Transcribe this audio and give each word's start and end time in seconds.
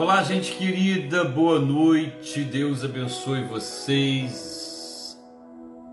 Olá, 0.00 0.22
gente 0.22 0.52
querida, 0.52 1.24
boa 1.24 1.58
noite, 1.58 2.42
Deus 2.42 2.82
abençoe 2.82 3.44
vocês, 3.44 5.20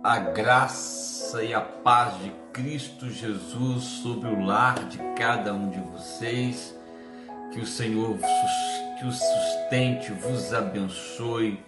a 0.02 0.18
graça 0.18 1.44
e 1.44 1.54
a 1.54 1.60
paz 1.60 2.18
de 2.24 2.32
Cristo 2.54 3.10
Jesus 3.10 3.84
sobre 3.84 4.30
o 4.30 4.46
lar 4.46 4.76
de 4.86 4.98
cada 5.18 5.54
um 5.54 5.70
de 5.70 5.82
vocês, 5.92 6.74
que 7.52 7.60
o 7.60 7.66
Senhor 7.66 8.18
que 8.98 9.06
o 9.06 9.12
sustente, 9.12 10.14
vos 10.14 10.54
abençoe, 10.54 11.60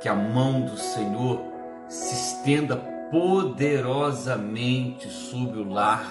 que 0.00 0.08
a 0.08 0.14
mão 0.14 0.62
do 0.62 0.78
Senhor 0.78 1.38
se 1.86 2.14
estenda 2.14 2.78
poderosamente 3.10 5.06
sobre 5.10 5.60
o 5.60 5.68
lar, 5.68 6.10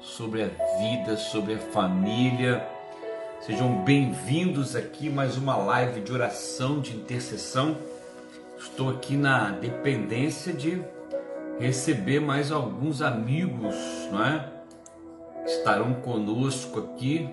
sobre 0.00 0.42
a 0.42 0.48
vida, 0.80 1.16
sobre 1.16 1.54
a 1.54 1.58
família 1.58 2.71
Sejam 3.44 3.82
bem-vindos 3.82 4.76
aqui 4.76 5.10
mais 5.10 5.36
uma 5.36 5.56
live 5.56 6.00
de 6.00 6.12
oração, 6.12 6.78
de 6.78 6.94
intercessão. 6.94 7.76
Estou 8.56 8.88
aqui 8.88 9.16
na 9.16 9.50
dependência 9.50 10.52
de 10.52 10.80
receber 11.58 12.20
mais 12.20 12.52
alguns 12.52 13.02
amigos, 13.02 13.74
não 14.12 14.24
é? 14.24 14.48
Estarão 15.44 15.92
conosco 15.92 16.78
aqui, 16.78 17.28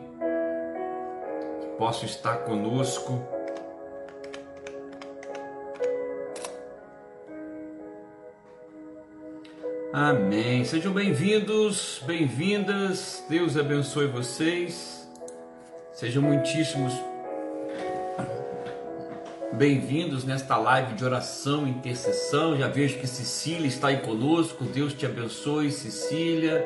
que 1.62 1.68
possam 1.78 2.06
estar 2.06 2.38
conosco. 2.38 3.24
Amém. 9.94 10.66
Sejam 10.66 10.92
bem-vindos, 10.92 12.02
bem-vindas. 12.08 13.24
Deus 13.30 13.56
abençoe 13.56 14.08
vocês. 14.08 14.99
Sejam 16.00 16.24
muitíssimos 16.24 16.94
bem-vindos 19.52 20.24
nesta 20.24 20.56
live 20.56 20.94
de 20.94 21.04
oração 21.04 21.68
e 21.68 21.72
intercessão. 21.72 22.58
Já 22.58 22.70
vejo 22.70 23.00
que 23.00 23.06
Cecília 23.06 23.68
está 23.68 23.90
aí 23.90 23.98
conosco. 23.98 24.64
Deus 24.64 24.94
te 24.94 25.06
abençoe, 25.06 25.70
Cecília. 25.70 26.66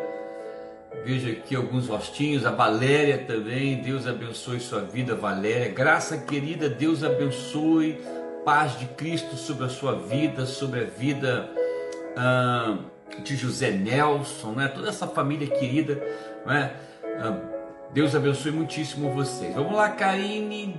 Vejo 1.04 1.32
aqui 1.32 1.56
alguns 1.56 1.88
rostinhos, 1.88 2.46
a 2.46 2.52
Valéria 2.52 3.26
também. 3.26 3.82
Deus 3.82 4.06
abençoe 4.06 4.60
sua 4.60 4.82
vida, 4.82 5.16
Valéria. 5.16 5.74
Graça 5.74 6.16
querida, 6.16 6.70
Deus 6.70 7.04
abençoe. 7.04 8.00
Paz 8.46 8.78
de 8.78 8.86
Cristo 8.86 9.36
sobre 9.36 9.66
a 9.66 9.70
sua 9.70 9.96
vida, 9.96 10.46
sobre 10.46 10.82
a 10.82 10.86
vida 10.86 11.50
ah, 12.16 12.78
de 13.24 13.36
José 13.36 13.72
Nelson, 13.72 14.52
né? 14.52 14.68
toda 14.68 14.90
essa 14.90 15.08
família 15.08 15.48
querida. 15.48 15.96
Né? 16.46 16.72
Ah, 17.20 17.63
Deus 17.94 18.16
abençoe 18.16 18.52
muitíssimo 18.52 19.12
vocês. 19.12 19.54
Vamos 19.54 19.74
lá, 19.74 19.88
Karine. 19.88 20.76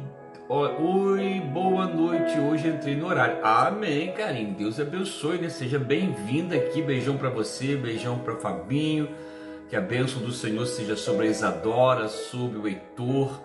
Oi, 0.48 1.40
boa 1.52 1.86
noite. 1.86 2.40
Hoje 2.40 2.66
entrei 2.66 2.96
no 2.96 3.06
horário. 3.06 3.38
Amém, 3.40 4.10
Karine. 4.10 4.50
Deus 4.50 4.80
abençoe, 4.80 5.38
né? 5.38 5.48
Seja 5.48 5.78
bem-vinda 5.78 6.56
aqui. 6.56 6.82
Beijão 6.82 7.16
para 7.16 7.30
você, 7.30 7.76
beijão 7.76 8.18
para 8.18 8.34
Fabinho. 8.34 9.08
Que 9.68 9.76
a 9.76 9.80
bênção 9.80 10.22
do 10.22 10.32
Senhor 10.32 10.66
seja 10.66 10.96
sobre 10.96 11.28
a 11.28 11.30
Isadora, 11.30 12.08
sobre 12.08 12.58
o 12.58 12.66
Heitor, 12.66 13.40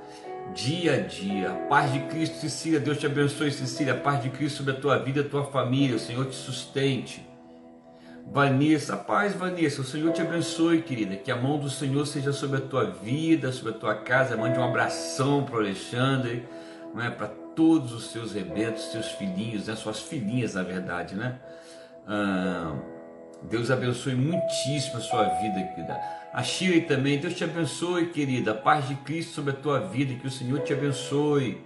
dia 0.52 0.96
a 0.96 0.98
dia. 0.98 1.52
Paz 1.70 1.94
de 1.94 2.00
Cristo, 2.08 2.38
Cecília. 2.38 2.80
Deus 2.80 2.98
te 2.98 3.06
abençoe, 3.06 3.52
Cecília. 3.52 3.94
Paz 3.94 4.24
de 4.24 4.32
Cristo 4.32 4.58
sobre 4.58 4.72
a 4.72 4.78
tua 4.78 4.98
vida, 4.98 5.22
a 5.22 5.24
tua 5.24 5.44
família. 5.44 5.96
O 5.96 6.00
Senhor 6.00 6.26
te 6.26 6.36
sustente. 6.36 7.29
Vanessa, 8.32 8.96
paz, 8.96 9.34
Vanessa, 9.34 9.82
o 9.82 9.84
Senhor 9.84 10.14
te 10.14 10.22
abençoe, 10.22 10.84
querida. 10.84 11.16
Que 11.16 11.32
a 11.32 11.36
mão 11.36 11.58
do 11.58 11.70
Senhor 11.70 12.06
seja 12.06 12.32
sobre 12.32 12.58
a 12.58 12.62
tua 12.62 12.86
vida, 12.86 13.52
sobre 13.52 13.74
a 13.74 13.76
tua 13.76 13.96
casa. 13.96 14.38
Mande 14.38 14.60
um 14.60 14.64
abração 14.64 15.44
para 15.44 15.56
o 15.56 15.60
Alexandre, 15.60 16.48
não 16.94 17.04
é? 17.04 17.10
para 17.10 17.28
todos 17.56 17.92
os 17.92 18.12
seus 18.12 18.34
rebentos, 18.34 18.92
seus 18.92 19.08
filhinhos, 19.14 19.66
né? 19.68 19.76
suas 19.76 20.02
filhinhas, 20.02 20.54
na 20.54 20.62
verdade, 20.62 21.16
né? 21.16 21.40
Ah, 22.08 22.76
Deus 23.44 23.72
abençoe 23.72 24.14
muitíssimo 24.14 24.98
a 24.98 25.02
sua 25.02 25.24
vida, 25.24 25.64
querida. 25.74 26.00
A 26.32 26.44
Shirley 26.44 26.82
também, 26.82 27.18
Deus 27.18 27.34
te 27.34 27.44
abençoe, 27.44 28.12
querida. 28.12 28.52
A 28.52 28.56
paz 28.56 28.88
de 28.88 28.94
Cristo 28.96 29.34
sobre 29.34 29.52
a 29.52 29.56
tua 29.56 29.80
vida, 29.80 30.14
que 30.14 30.28
o 30.28 30.32
Senhor 30.32 30.60
te 30.60 30.72
abençoe. 30.72 31.60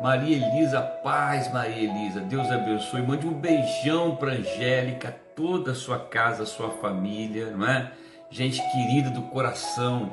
Maria 0.00 0.36
Elisa, 0.36 0.80
paz, 0.80 1.52
Maria 1.52 1.90
Elisa. 1.90 2.20
Deus 2.20 2.48
abençoe. 2.50 3.02
Mande 3.02 3.26
um 3.26 3.32
beijão 3.32 4.14
para 4.16 4.32
Angélica, 4.32 5.23
toda 5.34 5.72
a 5.72 5.74
sua 5.74 5.98
casa, 5.98 6.44
a 6.44 6.46
sua 6.46 6.70
família, 6.70 7.50
não 7.50 7.66
é? 7.66 7.92
Gente 8.30 8.60
querida 8.72 9.10
do 9.10 9.22
coração. 9.22 10.12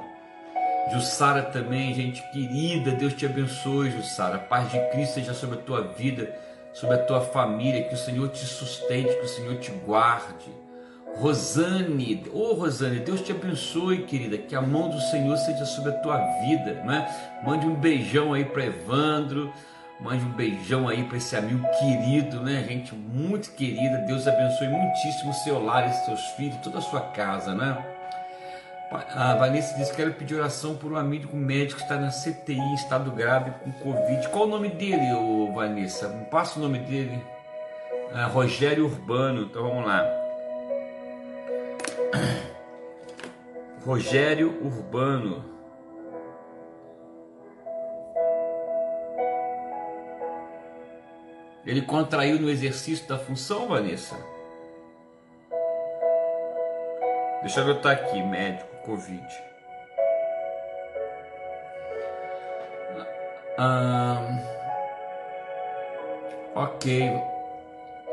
Jussara 0.91 1.43
também, 1.43 1.93
gente 1.93 2.21
querida, 2.31 2.91
Deus 2.91 3.13
te 3.13 3.25
abençoe, 3.25 3.91
Jussara. 3.91 4.35
A 4.35 4.39
paz 4.39 4.71
de 4.71 4.79
Cristo 4.89 5.15
seja 5.15 5.33
sobre 5.33 5.59
a 5.59 5.61
tua 5.61 5.81
vida, 5.81 6.35
sobre 6.73 6.95
a 6.95 7.03
tua 7.05 7.21
família, 7.21 7.83
que 7.83 7.93
o 7.93 7.97
Senhor 7.97 8.29
te 8.29 8.45
sustente, 8.45 9.15
que 9.15 9.25
o 9.25 9.29
Senhor 9.29 9.55
te 9.57 9.71
guarde. 9.71 10.49
Rosane, 11.15 12.23
ô 12.33 12.39
oh, 12.39 12.53
Rosane, 12.53 12.99
Deus 12.99 13.21
te 13.21 13.31
abençoe, 13.31 14.03
querida, 14.03 14.37
que 14.37 14.55
a 14.55 14.61
mão 14.61 14.89
do 14.89 14.99
Senhor 14.99 15.37
seja 15.37 15.65
sobre 15.65 15.91
a 15.91 15.97
tua 15.97 16.17
vida, 16.41 16.81
não 16.85 16.93
é? 16.93 17.41
Mande 17.43 17.65
um 17.65 17.75
beijão 17.75 18.33
aí 18.33 18.45
para 18.45 18.65
Evandro, 18.65 19.51
Mande 20.01 20.25
um 20.25 20.31
beijão 20.31 20.87
aí 20.87 21.03
para 21.03 21.17
esse 21.17 21.35
amigo 21.35 21.63
querido, 21.79 22.41
né? 22.41 22.65
Gente 22.67 22.95
muito 22.95 23.51
querida. 23.51 23.99
Deus 23.99 24.27
abençoe 24.27 24.67
muitíssimo 24.67 25.31
seu 25.33 25.63
lar 25.63 25.87
e 25.87 25.93
seus 26.05 26.19
filhos, 26.31 26.57
toda 26.63 26.79
a 26.79 26.81
sua 26.81 27.01
casa, 27.01 27.53
né? 27.53 27.77
A 29.15 29.35
Vanessa 29.35 29.77
disse 29.77 29.91
que 29.91 29.97
quero 29.97 30.13
pedir 30.13 30.35
oração 30.35 30.75
por 30.75 30.91
um 30.91 30.97
amigo 30.97 31.37
médico 31.37 31.77
que 31.77 31.83
está 31.83 31.97
na 31.97 32.09
CTI 32.09 32.57
em 32.57 32.73
estado 32.73 33.09
grave 33.11 33.51
com 33.63 33.71
Covid. 33.71 34.27
Qual 34.29 34.45
o 34.45 34.49
nome 34.49 34.69
dele, 34.69 35.13
ô 35.13 35.53
Vanessa? 35.53 36.09
Passa 36.29 36.59
o 36.59 36.61
nome 36.61 36.79
dele. 36.79 37.23
Ah, 38.13 38.25
Rogério 38.25 38.85
Urbano. 38.85 39.43
Então 39.43 39.63
vamos 39.63 39.85
lá. 39.85 40.03
Rogério 43.85 44.59
Urbano. 44.61 45.50
Ele 51.65 51.81
contraiu 51.81 52.39
no 52.39 52.49
exercício 52.49 53.07
da 53.07 53.17
função, 53.17 53.67
Vanessa? 53.67 54.15
Deixa 57.41 57.59
eu 57.59 57.65
anotar 57.65 57.93
aqui, 57.93 58.21
médico, 58.21 58.67
Covid. 58.83 59.27
Ah, 63.57 64.39
ok. 66.55 67.31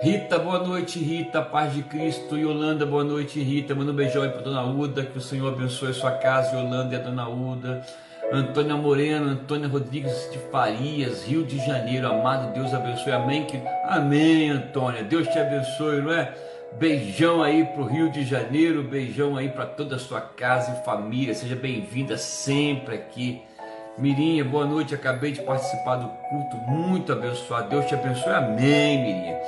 Rita, 0.00 0.38
boa 0.38 0.58
noite, 0.58 0.98
Rita. 0.98 1.42
Paz 1.42 1.72
de 1.72 1.82
Cristo. 1.82 2.36
Yolanda, 2.36 2.84
boa 2.84 3.02
noite, 3.02 3.40
Rita. 3.40 3.74
Manda 3.74 3.92
um 3.92 3.94
beijão 3.94 4.22
aí 4.22 4.30
para 4.30 4.42
Dona 4.42 4.62
Uda. 4.64 5.04
Que 5.04 5.18
o 5.18 5.20
Senhor 5.20 5.52
abençoe 5.52 5.90
a 5.90 5.94
sua 5.94 6.12
casa, 6.12 6.56
Yolanda 6.56 6.94
e 6.94 6.98
a 6.98 7.02
Dona 7.02 7.28
Uda. 7.28 7.84
Antônia 8.30 8.76
Moreno, 8.76 9.30
Antônia 9.30 9.66
Rodrigues 9.66 10.28
de 10.30 10.38
Farias, 10.50 11.24
Rio 11.24 11.44
de 11.44 11.56
Janeiro, 11.64 12.08
amado 12.08 12.52
Deus 12.52 12.74
abençoe, 12.74 13.12
amém, 13.12 13.44
que... 13.44 13.58
amém, 13.84 14.50
Antônia, 14.50 15.02
Deus 15.02 15.26
te 15.28 15.38
abençoe, 15.38 16.02
não 16.02 16.12
é? 16.12 16.34
Beijão 16.78 17.42
aí 17.42 17.64
para 17.64 17.80
o 17.80 17.86
Rio 17.86 18.10
de 18.10 18.24
Janeiro, 18.26 18.82
beijão 18.82 19.38
aí 19.38 19.48
para 19.48 19.64
toda 19.64 19.96
a 19.96 19.98
sua 19.98 20.20
casa 20.20 20.78
e 20.78 20.84
família, 20.84 21.34
seja 21.34 21.56
bem-vinda 21.56 22.18
sempre 22.18 22.96
aqui. 22.96 23.40
Mirinha, 23.96 24.44
boa 24.44 24.66
noite, 24.66 24.94
acabei 24.94 25.32
de 25.32 25.40
participar 25.40 25.96
do 25.96 26.08
culto, 26.28 26.56
muito 26.70 27.10
abençoado, 27.10 27.70
Deus 27.70 27.86
te 27.86 27.94
abençoe, 27.94 28.34
amém, 28.34 28.98
Mirinha. 28.98 29.38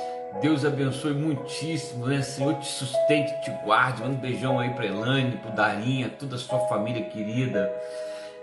Deus 0.41 0.65
abençoe 0.65 1.13
muitíssimo, 1.13 2.07
né? 2.07 2.21
Senhor 2.21 2.55
te 2.55 2.65
sustente, 2.65 3.31
te 3.41 3.51
guarde. 3.63 4.01
Manda 4.01 4.15
um 4.15 4.17
beijão 4.17 4.59
aí 4.59 4.69
para 4.69 4.85
Elane, 4.85 5.37
para 5.37 5.51
Darinha, 5.51 6.09
toda 6.17 6.35
a 6.35 6.39
sua 6.39 6.57
família 6.67 7.03
querida. 7.03 7.71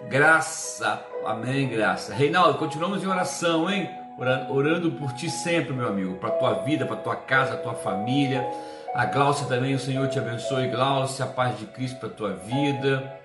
Graça, 0.06 1.04
amém, 1.26 1.68
graça. 1.68 2.14
Reinaldo, 2.14 2.58
continuamos 2.58 3.02
em 3.02 3.06
oração, 3.06 3.68
hein? 3.68 3.90
Orando, 4.16 4.52
orando 4.52 4.92
por 4.92 5.12
ti 5.12 5.28
sempre, 5.28 5.72
meu 5.72 5.88
amigo, 5.88 6.14
para 6.16 6.30
tua 6.30 6.54
vida, 6.62 6.86
para 6.86 6.96
tua 6.96 7.16
casa, 7.16 7.56
tua 7.56 7.74
família. 7.74 8.48
A 8.94 9.04
Gláucia 9.04 9.46
também, 9.46 9.74
o 9.74 9.78
Senhor 9.78 10.08
te 10.08 10.18
abençoe, 10.18 10.68
Gláucia, 10.68 11.24
a 11.24 11.28
paz 11.28 11.58
de 11.58 11.66
Cristo 11.66 11.98
para 11.98 12.08
tua 12.08 12.32
vida. 12.32 13.18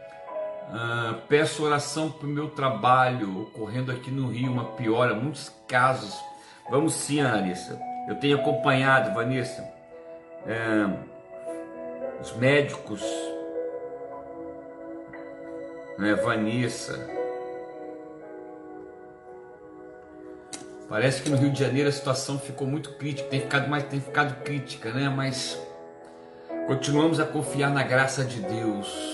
Uh, 0.69 1.21
peço 1.29 1.63
oração 1.63 2.09
para 2.11 2.27
o 2.27 2.29
meu 2.29 2.49
trabalho, 2.49 3.43
ocorrendo 3.43 3.91
aqui 3.91 4.09
no 4.09 4.29
Rio, 4.29 4.51
uma 4.51 4.65
piora, 4.65 5.13
muitos 5.13 5.53
casos. 5.67 6.19
Vamos 6.69 6.93
sim, 6.95 7.21
Vanessa. 7.21 7.79
Eu 8.07 8.15
tenho 8.15 8.37
acompanhado, 8.37 9.13
Vanessa, 9.13 9.61
uh, 10.45 10.99
os 12.19 12.35
médicos 12.35 13.01
né, 15.97 16.15
Vanessa. 16.15 16.99
Parece 20.89 21.23
que 21.23 21.29
no 21.29 21.37
Rio 21.37 21.49
de 21.49 21.59
Janeiro 21.59 21.89
a 21.89 21.91
situação 21.91 22.37
ficou 22.37 22.67
muito 22.67 22.91
crítica, 22.91 23.27
tem 23.29 23.41
ficado 23.41 23.67
mais, 23.67 23.83
tem 23.85 23.99
ficado 23.99 24.43
crítica, 24.43 24.91
né? 24.91 25.09
Mas 25.09 25.59
continuamos 26.67 27.19
a 27.19 27.25
confiar 27.25 27.71
na 27.71 27.83
graça 27.83 28.23
de 28.23 28.41
Deus. 28.41 29.13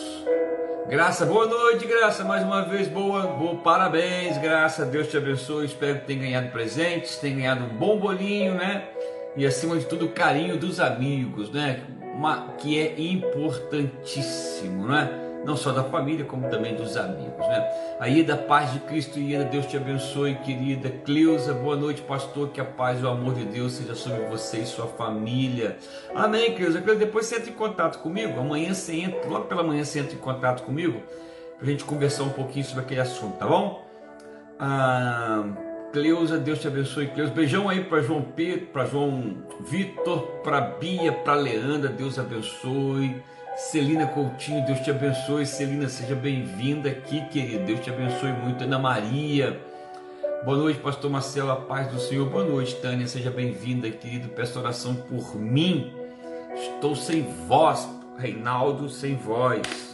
Graça, 0.90 1.26
boa 1.26 1.46
noite, 1.46 1.86
Graça, 1.86 2.24
mais 2.24 2.44
uma 2.44 2.64
vez, 2.64 2.88
boa, 2.88 3.28
boa, 3.28 3.56
parabéns, 3.58 4.40
Graça, 4.40 4.86
Deus 4.86 5.08
te 5.08 5.18
abençoe, 5.18 5.68
espero 5.68 6.00
que 6.00 6.08
tenha 6.08 6.20
ganhado 6.20 6.50
presentes, 6.50 7.16
tenha 7.18 7.36
ganhado 7.36 7.64
um 7.66 7.78
bom 7.78 8.00
bolinho, 8.00 8.56
né? 8.56 8.90
E 9.38 9.46
acima 9.46 9.78
de 9.78 9.86
tudo, 9.86 10.08
o 10.08 10.10
carinho 10.10 10.58
dos 10.58 10.80
amigos, 10.80 11.52
né? 11.52 11.82
Uma, 12.16 12.56
que 12.58 12.80
é 12.80 13.00
importantíssimo, 13.00 14.88
né? 14.88 15.29
Não 15.46 15.56
só 15.56 15.72
da 15.72 15.84
família, 15.84 16.26
como 16.26 16.50
também 16.50 16.76
dos 16.76 16.98
amigos. 16.98 17.48
Né? 17.48 17.72
Aí 18.00 18.24
da 18.24 18.38
paz 18.38 18.74
de 18.74 18.80
Cristo 18.80 19.20
e 19.20 19.38
Deus 19.46 19.66
te 19.66 19.78
abençoe, 19.78 20.36
querida 20.36 20.90
Cleusa. 20.90 21.54
Boa 21.54 21.76
noite, 21.76 22.02
pastor. 22.02 22.50
Que 22.50 22.62
a 22.62 22.66
paz 22.66 23.00
e 23.00 23.04
o 23.04 23.10
amor 23.10 23.34
de 23.34 23.46
Deus 23.46 23.74
seja 23.74 23.96
sobre 23.96 24.22
você 24.28 24.60
e 24.60 24.66
sua 24.66 24.88
família. 24.88 25.78
Amém, 26.14 26.56
Cleusa. 26.56 26.80
Depois 26.82 27.26
você 27.26 27.38
entra 27.38 27.50
em 27.50 27.54
contato 27.54 28.00
comigo. 28.00 28.40
Amanhã 28.40 28.74
você 28.74 28.96
entra, 28.96 29.28
logo 29.28 29.46
pela 29.46 29.64
manhã 29.64 29.84
você 29.84 30.00
entra 30.00 30.16
em 30.16 30.20
contato 30.20 30.64
comigo 30.64 31.02
para 31.60 31.68
gente 31.68 31.84
conversar 31.84 32.24
um 32.24 32.30
pouquinho 32.30 32.64
sobre 32.64 32.86
aquele 32.86 33.02
assunto, 33.02 33.38
tá 33.38 33.46
bom? 33.46 33.86
Ah, 34.58 35.44
Cleusa, 35.92 36.38
Deus 36.38 36.60
te 36.60 36.68
abençoe. 36.68 37.08
Cleusa, 37.08 37.34
beijão 37.34 37.68
aí 37.68 37.84
para 37.84 38.02
João 38.02 38.22
Pedro, 38.22 38.68
para 38.68 38.86
João 38.86 39.44
Vitor, 39.60 40.22
para 40.42 40.62
Bia, 40.62 41.12
para 41.12 41.34
Leandra, 41.34 41.90
Deus 41.90 42.18
abençoe. 42.18 43.22
Celina 43.60 44.08
Coutinho, 44.08 44.66
Deus 44.66 44.80
te 44.80 44.90
abençoe. 44.90 45.46
Celina, 45.46 45.90
seja 45.90 46.16
bem-vinda 46.16 46.90
aqui, 46.90 47.22
querida. 47.28 47.66
Deus 47.66 47.82
te 47.82 47.90
abençoe 47.90 48.32
muito. 48.32 48.64
Ana 48.64 48.80
Maria. 48.80 49.62
Boa 50.46 50.58
noite, 50.58 50.80
pastor 50.80 51.12
Marcelo, 51.12 51.52
a 51.52 51.58
paz 51.58 51.92
do 51.92 52.00
Senhor. 52.00 52.28
Boa 52.30 52.46
noite, 52.46 52.76
Tânia, 52.78 53.06
seja 53.06 53.30
bem-vinda, 53.30 53.92
querido. 53.92 54.30
Peço 54.30 54.58
oração 54.58 54.96
por 54.96 55.36
mim. 55.36 55.94
Estou 56.56 56.96
sem 56.96 57.24
voz, 57.48 57.88
Reinaldo, 58.18 58.90
sem 58.90 59.18
voz. 59.18 59.89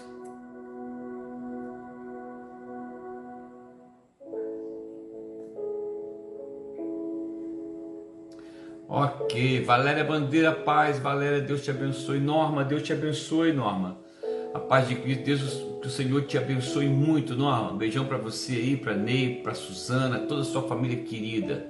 Ok, 8.87 9.63
Valéria 9.63 10.03
Bandeira, 10.03 10.51
paz, 10.51 10.99
Valéria, 10.99 11.41
Deus 11.41 11.63
te 11.63 11.71
abençoe. 11.71 12.19
Norma, 12.19 12.63
Deus 12.63 12.83
te 12.83 12.93
abençoe, 12.93 13.51
Norma. 13.51 13.97
A 14.53 14.59
paz 14.59 14.87
de 14.87 14.95
Cristo, 14.95 15.23
Deus, 15.23 15.41
que 15.81 15.87
o 15.87 15.89
Senhor 15.89 16.21
te 16.23 16.37
abençoe 16.37 16.87
muito, 16.87 17.35
Norma. 17.35 17.71
Um 17.71 17.77
beijão 17.77 18.05
para 18.05 18.17
você 18.17 18.53
aí, 18.53 18.77
para 18.77 18.93
Ney, 18.93 19.41
para 19.41 19.55
Suzana, 19.55 20.19
toda 20.19 20.41
a 20.41 20.45
sua 20.45 20.61
família 20.67 21.03
querida. 21.03 21.65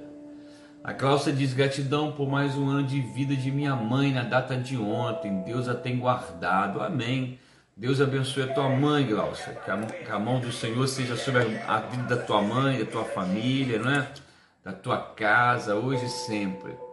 A 0.84 0.92
Cláudia 0.92 1.32
diz 1.32 1.52
gratidão 1.52 2.12
por 2.12 2.28
mais 2.28 2.54
um 2.54 2.68
ano 2.68 2.86
de 2.86 3.00
vida 3.00 3.34
de 3.34 3.50
minha 3.50 3.74
mãe 3.74 4.12
na 4.12 4.22
data 4.22 4.56
de 4.56 4.76
ontem. 4.76 5.42
Deus 5.42 5.68
a 5.68 5.74
tem 5.74 5.98
guardado. 5.98 6.80
Amém. 6.80 7.38
Deus 7.74 8.00
abençoe 8.00 8.44
a 8.44 8.54
tua 8.54 8.68
mãe, 8.68 9.06
Glaucia. 9.06 9.54
Que 9.64 10.10
a, 10.12 10.18
mão 10.18 10.38
do 10.38 10.52
Senhor 10.52 10.86
seja 10.86 11.16
sobre 11.16 11.42
a 11.66 11.80
vida 11.80 12.14
da 12.14 12.22
tua 12.22 12.40
mãe, 12.40 12.78
da 12.78 12.86
tua 12.86 13.04
família, 13.04 13.78
não 13.78 13.90
é? 13.90 14.06
Da 14.62 14.72
tua 14.72 14.98
casa, 14.98 15.74
hoje 15.74 16.04
e 16.04 16.08
sempre. 16.08 16.85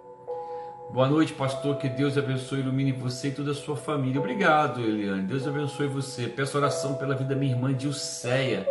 Boa 0.91 1.07
noite, 1.07 1.33
pastor. 1.33 1.77
Que 1.77 1.89
Deus 1.89 2.17
abençoe 2.17 2.59
ilumine 2.59 2.91
você 2.91 3.29
e 3.29 3.31
toda 3.31 3.51
a 3.51 3.55
sua 3.55 3.75
família. 3.75 4.19
Obrigado, 4.19 4.81
Eliane. 4.81 5.23
Deus 5.23 5.47
abençoe 5.47 5.87
você. 5.87 6.27
Peço 6.27 6.57
oração 6.57 6.95
pela 6.95 7.15
vida 7.15 7.33
da 7.33 7.39
minha 7.39 7.53
irmã 7.53 7.73
Dilceia. 7.73 8.67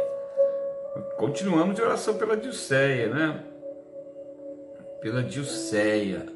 Continuamos 1.16 1.74
de 1.74 1.82
oração 1.82 2.14
pela 2.14 2.36
Dilceia, 2.36 3.08
né? 3.08 3.40
Pela 5.00 5.22
Dilceia. 5.22 6.26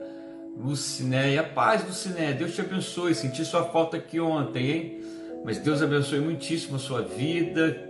Lucinéia, 0.57 1.45
paz, 1.45 1.85
Lucinéia. 1.87 2.35
Deus 2.35 2.55
te 2.55 2.61
abençoe. 2.61 3.15
Senti 3.15 3.45
sua 3.45 3.65
falta 3.65 3.97
aqui 3.97 4.19
ontem, 4.19 4.71
hein? 4.71 5.05
Mas 5.45 5.59
Deus 5.59 5.83
abençoe 5.83 6.19
muitíssimo 6.19 6.77
a 6.77 6.79
sua 6.81 7.03
vida. 7.03 7.81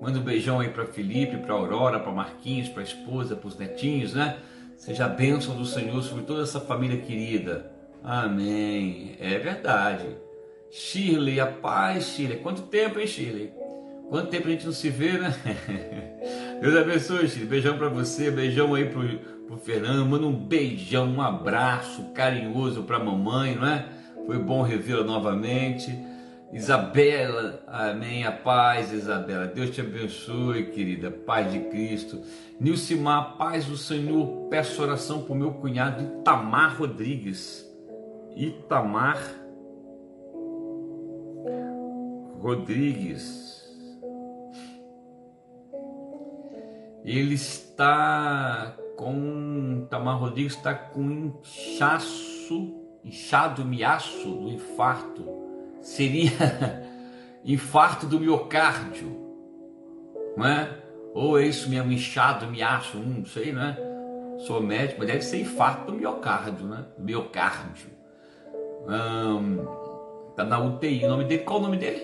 Manda 0.00 0.18
um 0.18 0.22
beijão 0.22 0.60
aí 0.60 0.68
para 0.68 0.84
Felipe, 0.86 1.38
para 1.38 1.54
Aurora, 1.54 1.98
para 1.98 2.12
Marquinhos, 2.12 2.68
para 2.68 2.82
esposa, 2.82 3.34
para 3.34 3.48
os 3.48 3.56
netinhos, 3.56 4.14
né? 4.14 4.36
Seja 4.84 5.06
a 5.06 5.08
bênção 5.08 5.56
do 5.56 5.64
Senhor 5.64 6.02
sobre 6.02 6.24
toda 6.24 6.42
essa 6.42 6.60
família 6.60 6.98
querida. 6.98 7.72
Amém. 8.02 9.16
É 9.18 9.38
verdade. 9.38 10.04
Shirley, 10.70 11.40
a 11.40 11.46
paz, 11.46 12.08
Shirley. 12.08 12.40
Quanto 12.40 12.60
tempo, 12.64 13.00
hein, 13.00 13.06
Shirley? 13.06 13.50
Quanto 14.10 14.28
tempo 14.28 14.46
a 14.46 14.50
gente 14.50 14.66
não 14.66 14.74
se 14.74 14.90
vê, 14.90 15.12
né? 15.12 15.34
Deus 16.60 16.76
abençoe, 16.76 17.26
Shirley. 17.26 17.48
Beijão 17.48 17.78
para 17.78 17.88
você, 17.88 18.30
beijão 18.30 18.74
aí 18.74 18.84
pro, 18.84 19.08
pro 19.46 19.56
Fernando. 19.56 20.04
Manda 20.04 20.26
um 20.26 20.34
beijão, 20.34 21.08
um 21.08 21.22
abraço 21.22 22.12
carinhoso 22.12 22.82
pra 22.82 22.98
mamãe, 22.98 23.54
não 23.54 23.66
é? 23.66 23.86
Foi 24.26 24.38
bom 24.38 24.60
revê-la 24.60 25.02
novamente. 25.02 25.98
Isabela, 26.54 27.64
amém, 27.66 28.24
a 28.24 28.30
paz, 28.30 28.92
Isabela. 28.92 29.48
Deus 29.48 29.70
te 29.70 29.80
abençoe, 29.80 30.66
querida, 30.66 31.10
paz 31.10 31.50
de 31.50 31.58
Cristo. 31.58 32.22
Nilcimar, 32.60 33.36
paz 33.36 33.64
do 33.64 33.76
Senhor. 33.76 34.46
Peço 34.48 34.80
oração 34.80 35.26
o 35.28 35.34
meu 35.34 35.54
cunhado 35.54 36.20
Itamar 36.20 36.78
Rodrigues. 36.78 37.68
Itamar 38.36 39.18
Rodrigues. 42.40 43.68
Ele 47.04 47.34
está 47.34 48.76
com. 48.96 49.82
Itamar 49.86 50.20
Rodrigues 50.20 50.54
está 50.54 50.72
com 50.72 51.32
inchaço, 51.42 52.80
inchado 53.02 53.64
miaço 53.64 54.28
do 54.28 54.48
infarto 54.48 55.43
seria 55.84 56.32
infarto 57.44 58.06
do 58.06 58.18
miocárdio, 58.18 59.14
não 60.36 60.46
é? 60.46 60.68
Ou 61.12 61.38
é 61.38 61.46
isso 61.46 61.70
mesmo, 61.70 61.92
inchado, 61.92 62.46
miaço, 62.46 62.98
hum, 62.98 63.18
não 63.18 63.26
sei, 63.26 63.52
né? 63.52 63.76
Sou 64.38 64.60
médico, 64.60 64.96
mas 64.98 65.06
deve 65.06 65.22
ser 65.22 65.40
infarto 65.40 65.92
do 65.92 65.96
miocárdio, 65.96 66.66
né? 66.66 66.84
Miocárdio. 66.98 67.90
Hum, 68.88 69.64
tá 70.34 70.42
na 70.42 70.58
UTI. 70.58 71.04
O 71.04 71.08
nome 71.08 71.24
dele, 71.24 71.44
qual 71.44 71.60
o 71.60 71.62
nome 71.62 71.76
dele? 71.76 72.02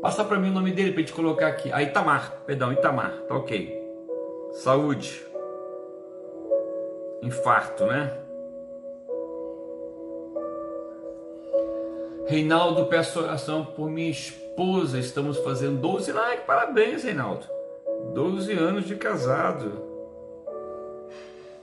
Passa 0.00 0.24
para 0.24 0.38
mim 0.38 0.48
o 0.48 0.54
nome 0.54 0.72
dele 0.72 0.92
para 0.92 1.00
gente 1.00 1.12
colocar 1.12 1.48
aqui. 1.48 1.70
Ah, 1.72 1.82
Itamar, 1.82 2.32
perdão, 2.46 2.72
Itamar, 2.72 3.12
tá 3.28 3.34
ok. 3.34 3.78
Saúde. 4.52 5.22
Infarto, 7.22 7.84
né? 7.84 8.21
Reinaldo, 12.26 12.86
peço 12.86 13.20
oração 13.20 13.64
por 13.64 13.90
minha 13.90 14.10
esposa. 14.10 14.98
Estamos 14.98 15.38
fazendo 15.38 15.80
12 15.80 16.12
likes. 16.12 16.44
Parabéns, 16.46 17.04
Reinaldo. 17.04 17.46
12 18.14 18.52
anos 18.52 18.86
de 18.86 18.96
casado. 18.96 19.82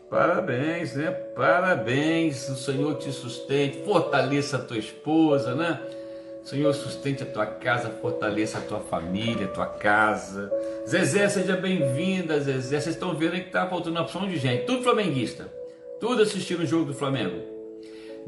Parabéns, 0.09 0.95
né? 0.95 1.11
Parabéns. 1.11 2.49
O 2.49 2.55
Senhor 2.55 2.95
te 2.95 3.11
sustente, 3.11 3.83
fortaleça 3.83 4.57
a 4.57 4.59
tua 4.59 4.77
esposa, 4.77 5.53
né? 5.55 5.79
Senhor, 6.43 6.73
sustente 6.73 7.21
a 7.21 7.25
tua 7.25 7.45
casa, 7.45 7.89
fortaleça 8.01 8.57
a 8.57 8.61
tua 8.61 8.79
família, 8.79 9.45
a 9.45 9.49
tua 9.49 9.67
casa. 9.67 10.51
Zezé, 10.87 11.29
seja 11.29 11.55
bem-vinda, 11.55 12.39
Zezé. 12.39 12.79
Vocês 12.79 12.95
estão 12.95 13.13
vendo 13.13 13.33
que 13.33 13.51
tá 13.51 13.67
faltando 13.67 13.99
opção 13.99 14.27
de 14.27 14.37
gente. 14.37 14.65
Tudo 14.65 14.83
flamenguista. 14.83 15.45
Tudo 15.99 16.23
assistindo 16.23 16.63
o 16.63 16.65
jogo 16.65 16.85
do 16.85 16.93
Flamengo. 16.93 17.58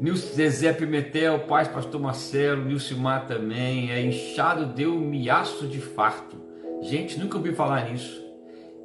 Nilson 0.02 0.34
Zezé 0.34 0.72
Pimentel, 0.72 1.38
Paz 1.46 1.68
Pastor 1.68 2.00
Marcelo, 2.00 2.64
Nilcimar 2.64 3.24
também, 3.24 3.92
é 3.92 4.04
inchado, 4.04 4.66
deu 4.66 4.98
miaço 4.98 5.68
de 5.68 5.80
farto. 5.80 6.36
Gente, 6.80 7.20
nunca 7.20 7.38
ouvi 7.38 7.54
falar 7.54 7.88
nisso. 7.88 8.20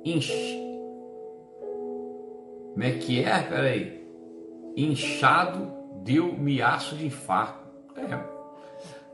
Inch... 0.06 0.32
Como 2.72 2.84
é 2.84 2.92
que 2.92 3.24
é? 3.24 3.40
Peraí. 3.42 4.08
Inchado, 4.76 5.74
deu 6.04 6.38
miaço 6.38 6.96
de 6.96 7.08
infarto. 7.08 7.66
É. 7.96 8.20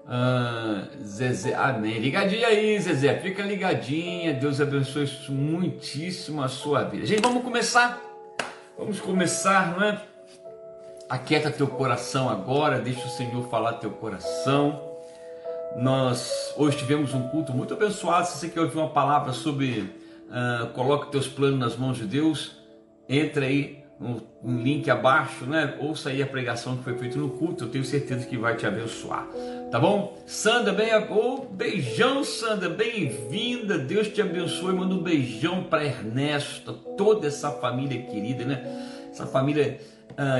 Ah, 0.05 0.89
Zezé, 1.01 1.55
amém. 1.55 1.99
Ligadinha 1.99 2.47
aí, 2.47 2.77
Zezé. 2.81 3.17
Fica 3.19 3.43
ligadinha. 3.43 4.33
Deus 4.33 4.59
abençoe 4.59 5.07
muitíssimo 5.29 6.43
a 6.43 6.49
sua 6.49 6.83
vida. 6.83 7.05
Gente, 7.05 7.21
vamos 7.21 7.41
começar. 7.41 8.01
Vamos 8.77 8.99
começar, 8.99 9.71
não 9.71 9.87
é? 9.87 10.12
Aquieta 11.13 11.51
teu 11.51 11.67
coração 11.67 12.27
agora, 12.27 12.79
deixa 12.79 13.05
o 13.05 13.09
Senhor 13.11 13.47
falar 13.47 13.73
teu 13.73 13.91
coração. 13.91 14.81
Nós 15.77 16.51
hoje 16.57 16.77
tivemos 16.77 17.13
um 17.13 17.27
culto 17.27 17.53
muito 17.53 17.75
abençoado. 17.75 18.25
Se 18.25 18.39
você 18.39 18.49
quer 18.49 18.61
ouvir 18.61 18.79
uma 18.79 18.89
palavra 18.89 19.31
sobre 19.31 19.81
uh, 19.81 20.69
coloque 20.73 21.11
teus 21.11 21.27
planos 21.27 21.59
nas 21.59 21.75
mãos 21.75 21.97
de 21.97 22.05
Deus, 22.05 22.57
entra 23.07 23.45
aí 23.45 23.83
no, 23.99 24.23
no, 24.43 24.59
link 24.59 24.89
abaixo, 24.89 25.45
né? 25.45 25.77
Ouça 25.79 26.09
aí 26.09 26.19
a 26.19 26.25
pregação 26.25 26.77
que 26.77 26.83
foi 26.83 26.97
feita 26.97 27.15
no 27.19 27.29
culto. 27.29 27.65
Eu 27.65 27.69
tenho 27.69 27.85
certeza 27.85 28.25
que 28.25 28.35
vai 28.35 28.57
te 28.57 28.65
abençoar. 28.65 29.27
Tá 29.69 29.79
bom? 29.79 30.17
Sandra, 30.25 30.73
bem, 30.73 30.89
oh, 31.11 31.45
beijão, 31.45 32.23
Sandra, 32.23 32.69
bem-vinda. 32.69 33.77
Deus 33.77 34.07
te 34.07 34.19
abençoe. 34.19 34.73
Manda 34.73 34.95
um 34.95 35.03
beijão 35.03 35.65
para 35.65 35.85
Ernesto, 35.85 36.73
toda 36.97 37.27
essa 37.27 37.51
família 37.51 38.01
querida, 38.01 38.45
né? 38.45 38.63
Essa 39.11 39.27
família 39.27 39.79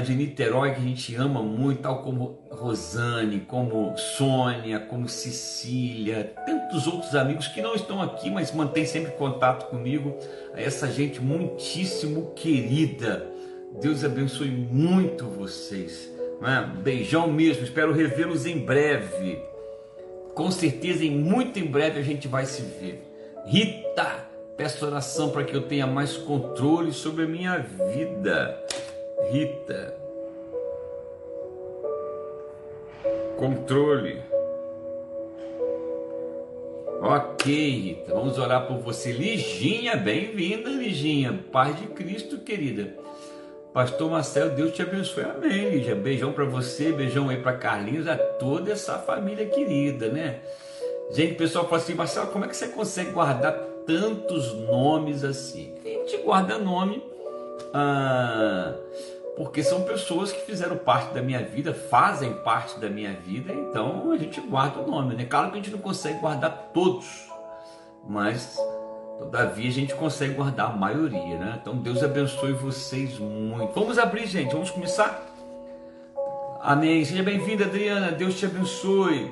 de 0.03 0.13
Niterói 0.13 0.71
que 0.71 0.81
a 0.81 0.83
gente 0.83 1.15
ama 1.15 1.41
muito, 1.41 1.81
tal 1.81 2.03
como 2.03 2.39
Rosane, 2.51 3.39
como 3.39 3.97
Sônia, 3.97 4.79
como 4.79 5.09
Cecília, 5.09 6.31
tantos 6.45 6.85
outros 6.85 7.15
amigos 7.15 7.47
que 7.47 7.61
não 7.61 7.73
estão 7.73 8.01
aqui, 8.01 8.29
mas 8.29 8.51
mantém 8.51 8.85
sempre 8.85 9.13
contato 9.13 9.69
comigo. 9.69 10.15
Essa 10.55 10.91
gente 10.91 11.19
muitíssimo 11.19 12.33
querida. 12.35 13.25
Deus 13.81 14.03
abençoe 14.03 14.51
muito 14.51 15.25
vocês. 15.25 16.11
Né? 16.39 16.71
Beijão 16.83 17.31
mesmo, 17.31 17.63
espero 17.63 17.93
revê-los 17.93 18.45
em 18.45 18.59
breve. 18.59 19.41
Com 20.35 20.51
certeza, 20.51 21.03
em 21.03 21.11
muito 21.11 21.57
em 21.57 21.65
breve 21.65 21.99
a 21.99 22.03
gente 22.03 22.27
vai 22.27 22.45
se 22.45 22.61
ver. 22.61 23.03
Rita, 23.45 24.27
peço 24.55 24.85
oração 24.85 25.29
para 25.29 25.43
que 25.43 25.55
eu 25.55 25.63
tenha 25.63 25.87
mais 25.87 26.15
controle 26.17 26.91
sobre 26.91 27.23
a 27.23 27.27
minha 27.27 27.57
vida. 27.57 28.57
Rita, 29.21 29.95
controle. 33.37 34.21
Ok, 37.01 37.53
Rita, 37.53 38.13
vamos 38.13 38.37
orar 38.39 38.67
por 38.67 38.77
você. 38.79 39.11
Liginha, 39.11 39.95
bem-vinda, 39.95 40.69
Liginha. 40.69 41.43
Paz 41.51 41.79
de 41.79 41.87
Cristo, 41.87 42.39
querida. 42.39 42.95
Pastor 43.73 44.09
Marcelo, 44.09 44.55
Deus 44.55 44.73
te 44.73 44.81
abençoe. 44.81 45.23
Amém, 45.23 45.69
Lígia. 45.69 45.95
Beijão 45.95 46.31
para 46.31 46.45
você, 46.45 46.91
beijão 46.91 47.29
aí 47.29 47.37
para 47.37 47.57
Carlinhos, 47.57 48.07
a 48.07 48.17
toda 48.17 48.71
essa 48.71 48.97
família 48.99 49.45
querida, 49.47 50.09
né? 50.09 50.39
Gente, 51.11 51.33
o 51.33 51.37
pessoal 51.37 51.65
fala 51.65 51.81
assim, 51.81 51.93
Marcelo, 51.93 52.27
como 52.27 52.45
é 52.45 52.47
que 52.47 52.55
você 52.55 52.67
consegue 52.69 53.11
guardar 53.11 53.53
tantos 53.85 54.53
nomes 54.53 55.23
assim? 55.23 55.75
A 55.83 55.87
gente 55.87 56.17
guarda 56.17 56.57
nome 56.57 57.12
ah, 57.73 58.73
porque 59.35 59.63
são 59.63 59.83
pessoas 59.83 60.31
que 60.31 60.41
fizeram 60.41 60.77
parte 60.77 61.13
da 61.13 61.21
minha 61.21 61.43
vida, 61.43 61.73
fazem 61.73 62.33
parte 62.33 62.79
da 62.79 62.89
minha 62.89 63.13
vida, 63.13 63.51
então 63.51 64.11
a 64.11 64.17
gente 64.17 64.39
guarda 64.41 64.79
o 64.79 64.89
nome, 64.89 65.15
né? 65.15 65.25
Claro 65.25 65.51
que 65.51 65.53
a 65.53 65.61
gente 65.61 65.71
não 65.71 65.79
consegue 65.79 66.19
guardar 66.19 66.71
todos, 66.73 67.29
mas 68.07 68.57
Todavia 69.17 69.69
a 69.69 69.73
gente 69.73 69.93
consegue 69.93 70.33
guardar 70.33 70.71
a 70.71 70.73
maioria, 70.73 71.37
né? 71.37 71.59
Então 71.61 71.77
Deus 71.77 72.03
abençoe 72.03 72.51
vocês 72.53 73.17
muito. 73.19 73.71
Vamos 73.73 73.97
abrir, 73.97 74.27
gente. 74.27 74.51
Vamos 74.51 74.71
começar. 74.71 75.23
Amém. 76.61 77.05
Seja 77.05 77.23
bem-vinda, 77.23 77.65
Adriana. 77.65 78.11
Deus 78.11 78.37
te 78.37 78.45
abençoe. 78.45 79.31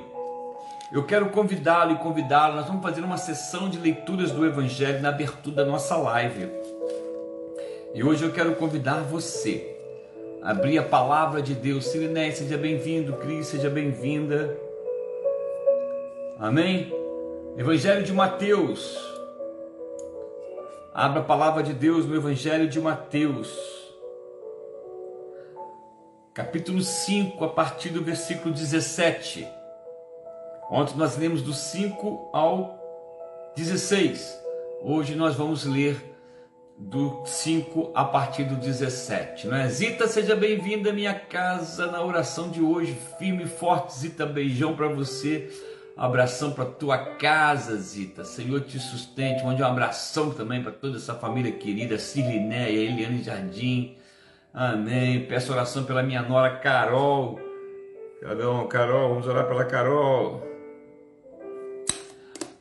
Eu 0.92 1.04
quero 1.04 1.30
convidá-lo 1.30 1.92
e 1.92 1.96
convidá-la. 1.96 2.56
Nós 2.56 2.66
vamos 2.66 2.82
fazer 2.82 3.02
uma 3.02 3.18
sessão 3.18 3.68
de 3.68 3.78
leituras 3.78 4.30
do 4.30 4.46
Evangelho 4.46 5.02
na 5.02 5.08
abertura 5.08 5.56
da 5.56 5.64
nossa 5.64 5.96
live. 5.96 6.48
E 7.94 8.02
hoje 8.02 8.24
eu 8.24 8.32
quero 8.32 8.54
convidar 8.56 9.02
você 9.02 9.76
a 10.42 10.50
abrir 10.50 10.78
a 10.78 10.82
palavra 10.82 11.42
de 11.42 11.54
Deus. 11.54 11.86
Sirinei, 11.86 12.32
seja 12.32 12.56
bem-vindo. 12.56 13.14
Cris, 13.14 13.46
seja 13.46 13.70
bem-vinda. 13.70 14.56
Amém. 16.38 16.92
Evangelho 17.56 18.02
de 18.02 18.12
Mateus 18.12 19.12
Abra 20.94 21.20
a 21.20 21.24
palavra 21.24 21.62
de 21.62 21.72
Deus 21.72 22.04
no 22.04 22.14
Evangelho 22.14 22.68
de 22.68 22.78
Mateus, 22.78 23.48
capítulo 26.34 26.82
5, 26.82 27.42
a 27.42 27.48
partir 27.48 27.88
do 27.88 28.04
versículo 28.04 28.52
17. 28.52 29.48
Ontem 30.70 30.94
nós 30.98 31.16
lemos 31.16 31.40
do 31.40 31.54
5 31.54 32.28
ao 32.30 32.78
16. 33.56 34.38
Hoje 34.82 35.14
nós 35.14 35.34
vamos 35.34 35.64
ler 35.64 35.96
do 36.88 37.22
5 37.24 37.92
a 37.94 38.04
partir 38.04 38.44
do 38.44 38.56
17. 38.56 39.46
Não 39.46 39.56
é? 39.56 39.68
Zita, 39.68 40.06
seja 40.06 40.34
bem-vinda 40.34 40.90
à 40.90 40.92
minha 40.92 41.14
casa 41.14 41.86
na 41.86 42.02
oração 42.02 42.50
de 42.50 42.60
hoje. 42.60 42.96
Firme 43.18 43.44
e 43.44 43.48
forte, 43.48 43.94
Zita, 43.94 44.26
beijão 44.26 44.74
para 44.74 44.88
você 44.88 45.50
abração 45.96 46.52
para 46.52 46.64
tua 46.64 46.98
casa, 46.98 47.76
Zita. 47.76 48.24
Senhor 48.24 48.60
te 48.62 48.78
sustente. 48.78 49.44
Mande 49.44 49.62
um 49.62 49.66
abração 49.66 50.30
também 50.30 50.62
para 50.62 50.72
toda 50.72 50.96
essa 50.96 51.14
família 51.14 51.52
querida, 51.52 51.98
Silinéia, 51.98 52.90
Eliane 52.90 53.22
Jardim. 53.22 53.96
Amém. 54.52 55.24
Peço 55.26 55.52
oração 55.52 55.84
pela 55.84 56.02
minha 56.02 56.22
nora 56.22 56.58
Carol. 56.58 57.38
Carol, 58.20 58.66
Carol, 58.68 59.08
vamos 59.10 59.26
orar 59.26 59.46
pela 59.46 59.64
Carol. 59.64 60.42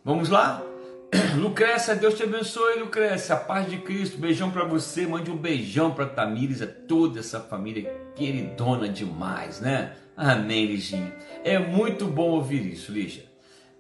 Vamos 0.04 0.30
lá? 0.30 0.71
Lucrécia, 1.38 1.96
Deus 1.96 2.16
te 2.16 2.24
abençoe, 2.24 2.80
Lucrécia. 2.80 3.36
A 3.36 3.40
paz 3.40 3.70
de 3.70 3.78
Cristo. 3.78 4.18
Beijão 4.18 4.50
para 4.52 4.64
você. 4.64 5.06
Mande 5.06 5.30
um 5.30 5.38
beijão 5.38 5.92
para 5.94 6.06
Tamires, 6.06 6.62
a 6.62 6.68
toda 6.68 7.20
essa 7.20 7.40
família 7.40 7.94
queridona 8.16 8.88
demais, 8.88 9.60
né? 9.60 9.96
Amém, 10.16 10.66
Liginha. 10.66 11.14
É 11.44 11.60
muito 11.60 12.06
bom 12.06 12.30
ouvir 12.30 12.66
isso, 12.66 12.92
Lígia. 12.92 13.26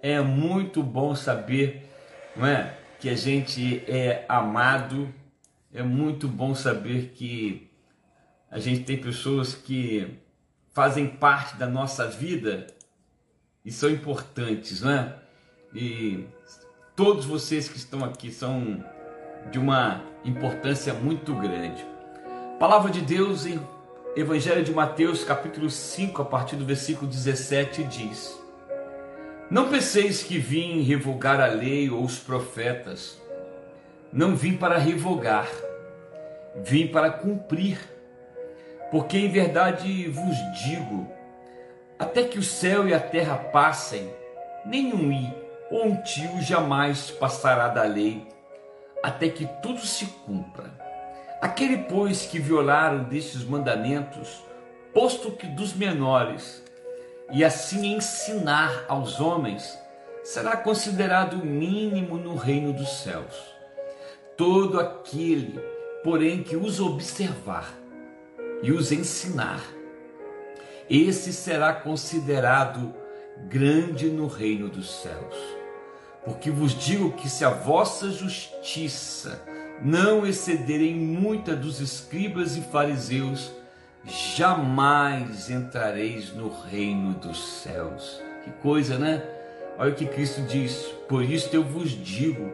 É 0.01 0.19
muito 0.19 0.81
bom 0.81 1.15
saber 1.15 1.87
não 2.35 2.47
é, 2.47 2.75
que 2.99 3.09
a 3.09 3.15
gente 3.15 3.83
é 3.87 4.25
amado. 4.27 5.13
É 5.73 5.83
muito 5.83 6.27
bom 6.27 6.53
saber 6.53 7.13
que 7.15 7.69
a 8.49 8.59
gente 8.59 8.83
tem 8.83 8.97
pessoas 8.97 9.55
que 9.55 10.19
fazem 10.73 11.07
parte 11.07 11.55
da 11.55 11.67
nossa 11.67 12.07
vida 12.07 12.67
e 13.63 13.71
são 13.71 13.89
importantes, 13.89 14.81
não 14.81 14.91
é? 14.91 15.15
E 15.73 16.25
todos 16.95 17.25
vocês 17.25 17.69
que 17.69 17.77
estão 17.77 18.03
aqui 18.03 18.31
são 18.31 18.83
de 19.49 19.57
uma 19.57 20.01
importância 20.23 20.93
muito 20.93 21.33
grande. 21.33 21.85
Palavra 22.59 22.91
de 22.91 23.01
Deus 23.01 23.45
em 23.45 23.59
Evangelho 24.15 24.63
de 24.63 24.73
Mateus, 24.73 25.23
capítulo 25.23 25.69
5, 25.69 26.21
a 26.21 26.25
partir 26.25 26.55
do 26.55 26.65
versículo 26.65 27.09
17, 27.09 27.83
diz: 27.85 28.39
Não 29.49 29.69
penseis 29.69 30.21
que 30.21 30.37
vim 30.37 30.81
revogar 30.81 31.39
a 31.39 31.47
lei 31.47 31.89
ou 31.89 32.03
os 32.03 32.19
profetas. 32.19 33.19
Não 34.11 34.35
vim 34.35 34.57
para 34.57 34.77
revogar, 34.77 35.47
vim 36.55 36.87
para 36.87 37.09
cumprir. 37.09 37.79
Porque 38.91 39.17
em 39.17 39.31
verdade 39.31 40.09
vos 40.09 40.35
digo: 40.65 41.07
até 41.97 42.23
que 42.23 42.37
o 42.37 42.43
céu 42.43 42.87
e 42.87 42.93
a 42.93 42.99
terra 42.99 43.37
passem, 43.37 44.11
nenhum 44.65 45.11
i 45.11 45.40
um 45.71 45.95
tio 46.01 46.41
jamais 46.41 47.09
passará 47.09 47.69
da 47.69 47.83
lei, 47.83 48.27
até 49.01 49.29
que 49.29 49.47
tudo 49.61 49.79
se 49.79 50.05
cumpra. 50.25 50.65
Aquele, 51.41 51.77
pois, 51.77 52.25
que 52.25 52.39
violaram 52.39 53.05
destes 53.05 53.43
mandamentos, 53.43 54.43
posto 54.93 55.31
que 55.31 55.47
dos 55.47 55.73
menores, 55.73 56.61
e 57.31 57.43
assim 57.43 57.95
ensinar 57.95 58.85
aos 58.89 59.21
homens, 59.21 59.79
será 60.23 60.57
considerado 60.57 61.37
mínimo 61.37 62.17
no 62.17 62.35
reino 62.35 62.73
dos 62.73 62.89
céus. 63.01 63.55
Todo 64.35 64.79
aquele, 64.79 65.57
porém, 66.03 66.43
que 66.43 66.57
os 66.57 66.79
observar 66.81 67.73
e 68.61 68.71
os 68.71 68.91
ensinar, 68.91 69.63
esse 70.89 71.31
será 71.31 71.73
considerado 71.73 72.93
grande 73.47 74.09
no 74.09 74.27
reino 74.27 74.67
dos 74.67 74.91
céus. 75.01 75.60
Porque 76.23 76.51
vos 76.51 76.73
digo 76.73 77.13
que 77.13 77.29
se 77.29 77.43
a 77.43 77.49
vossa 77.49 78.11
justiça 78.11 79.41
não 79.81 80.25
excederem 80.25 80.93
muita 80.93 81.55
dos 81.55 81.79
escribas 81.79 82.55
e 82.55 82.61
fariseus, 82.61 83.51
jamais 84.05 85.49
entrareis 85.49 86.33
no 86.33 86.49
reino 86.49 87.13
dos 87.13 87.61
céus. 87.61 88.21
Que 88.43 88.51
coisa, 88.61 88.97
né? 88.97 89.23
Olha 89.77 89.91
o 89.91 89.95
que 89.95 90.05
Cristo 90.05 90.41
diz: 90.41 90.75
Por 91.07 91.23
isso 91.23 91.49
eu 91.55 91.63
vos 91.63 91.89
digo, 91.89 92.51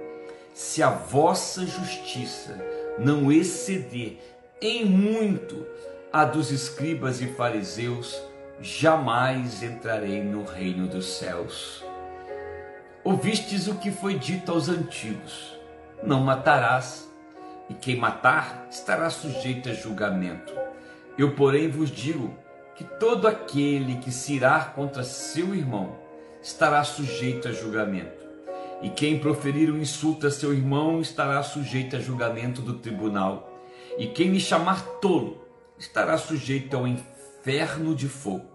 se 0.53 0.81
a 0.81 0.89
vossa 0.89 1.65
justiça 1.65 2.57
não 2.97 3.31
exceder 3.31 4.17
em 4.61 4.85
muito 4.85 5.65
a 6.11 6.25
dos 6.25 6.51
escribas 6.51 7.21
e 7.21 7.27
fariseus, 7.27 8.19
jamais 8.61 9.61
entrarei 9.61 10.23
no 10.23 10.43
reino 10.43 10.87
dos 10.87 11.17
céus. 11.17 11.83
Ouvistes 13.07 13.69
o 13.69 13.75
que 13.75 13.89
foi 13.89 14.19
dito 14.19 14.51
aos 14.51 14.67
antigos: 14.67 15.57
Não 16.03 16.19
matarás 16.19 17.09
e 17.69 17.73
quem 17.73 17.95
matar 17.95 18.67
estará 18.69 19.09
sujeito 19.09 19.69
a 19.69 19.73
julgamento. 19.73 20.53
Eu, 21.17 21.33
porém, 21.33 21.69
vos 21.69 21.89
digo 21.89 22.37
que 22.75 22.83
todo 22.83 23.25
aquele 23.25 23.95
que 23.99 24.11
se 24.11 24.33
irá 24.33 24.59
contra 24.59 25.05
seu 25.05 25.55
irmão 25.55 25.95
estará 26.41 26.83
sujeito 26.83 27.47
a 27.47 27.53
julgamento. 27.53 28.25
E 28.81 28.89
quem 28.89 29.17
proferir 29.17 29.71
um 29.71 29.77
insulto 29.77 30.27
a 30.27 30.29
seu 30.29 30.53
irmão 30.53 30.99
estará 30.99 31.41
sujeito 31.43 31.95
a 31.95 31.99
julgamento 31.99 32.61
do 32.61 32.73
tribunal. 32.73 33.57
E 33.97 34.07
quem 34.07 34.29
me 34.29 34.39
chamar 34.41 34.81
tolo 34.99 35.47
estará 35.79 36.17
sujeito 36.17 36.75
ao 36.75 36.85
inferno 36.85 37.95
de 37.95 38.09
fogo. 38.09 38.51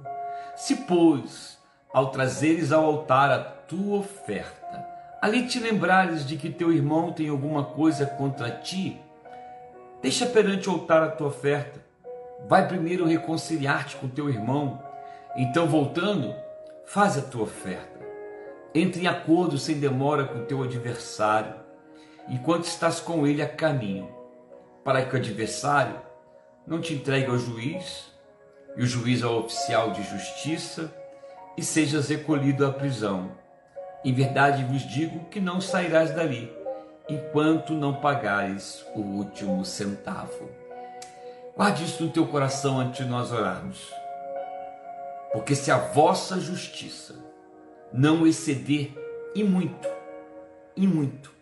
Se, 0.54 0.76
pois, 0.76 1.56
ao 1.90 2.10
trazeres 2.10 2.70
ao 2.70 2.84
altar 2.84 3.30
a 3.30 3.61
tua 3.72 4.00
oferta, 4.00 4.86
ali 5.18 5.46
te 5.46 5.58
lembrares 5.58 6.26
de 6.26 6.36
que 6.36 6.50
teu 6.50 6.70
irmão 6.70 7.10
tem 7.10 7.30
alguma 7.30 7.64
coisa 7.64 8.04
contra 8.04 8.50
ti, 8.50 9.00
deixa 10.02 10.26
perante 10.26 10.68
o 10.68 10.72
altar 10.72 11.02
a 11.02 11.10
tua 11.10 11.28
oferta. 11.28 11.80
Vai 12.46 12.68
primeiro 12.68 13.06
reconciliar-te 13.06 13.96
com 13.96 14.08
teu 14.08 14.28
irmão. 14.28 14.82
Então, 15.34 15.66
voltando, 15.66 16.34
faz 16.84 17.16
a 17.16 17.22
tua 17.22 17.44
oferta. 17.44 17.98
Entre 18.74 19.04
em 19.04 19.06
acordo 19.06 19.56
sem 19.56 19.80
demora 19.80 20.24
com 20.24 20.44
teu 20.44 20.62
adversário, 20.62 21.54
enquanto 22.28 22.64
estás 22.64 23.00
com 23.00 23.26
ele 23.26 23.40
a 23.40 23.48
caminho, 23.48 24.10
para 24.84 25.02
que 25.02 25.14
o 25.14 25.18
adversário 25.18 25.98
não 26.66 26.78
te 26.78 26.92
entregue 26.92 27.30
ao 27.30 27.38
juiz, 27.38 28.12
e 28.76 28.82
o 28.82 28.86
juiz 28.86 29.22
ao 29.22 29.38
oficial 29.38 29.92
de 29.92 30.02
justiça, 30.02 30.92
e 31.56 31.62
sejas 31.62 32.08
recolhido 32.08 32.66
à 32.66 32.70
prisão. 32.70 33.41
Em 34.04 34.12
verdade 34.12 34.64
vos 34.64 34.82
digo 34.82 35.24
que 35.26 35.40
não 35.40 35.60
sairás 35.60 36.12
dali, 36.12 36.52
enquanto 37.08 37.72
não 37.72 37.94
pagares 37.94 38.84
o 38.94 39.00
último 39.00 39.64
centavo. 39.64 40.50
Guarde 41.56 41.84
isso 41.84 42.02
no 42.02 42.10
teu 42.10 42.26
coração 42.26 42.80
antes 42.80 43.04
de 43.04 43.10
nós 43.10 43.30
orarmos. 43.30 43.92
Porque 45.32 45.54
se 45.54 45.70
a 45.70 45.78
vossa 45.78 46.40
justiça 46.40 47.14
não 47.92 48.26
exceder 48.26 48.92
e 49.34 49.44
muito, 49.44 49.88
e 50.76 50.86
muito, 50.86 51.32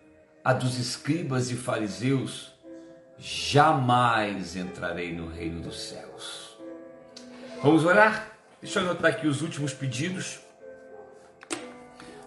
a 0.44 0.52
dos 0.52 0.78
escribas 0.78 1.50
e 1.50 1.56
fariseus, 1.56 2.52
jamais 3.18 4.56
entrarei 4.56 5.14
no 5.14 5.28
reino 5.28 5.60
dos 5.62 5.80
céus. 5.80 6.58
Vamos 7.62 7.84
orar? 7.84 8.32
Deixa 8.60 8.80
eu 8.80 8.84
anotar 8.84 9.12
aqui 9.12 9.26
os 9.26 9.42
últimos 9.42 9.72
pedidos. 9.72 10.40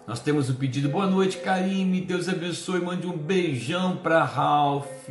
Nós 0.06 0.20
temos 0.20 0.50
o 0.50 0.54
pedido, 0.54 0.90
boa 0.90 1.06
noite, 1.06 1.38
Karime, 1.38 2.00
Deus 2.02 2.28
abençoe, 2.28 2.80
mande 2.80 3.06
um 3.06 3.16
beijão 3.16 3.96
para 3.96 4.22
Ralph. 4.22 5.08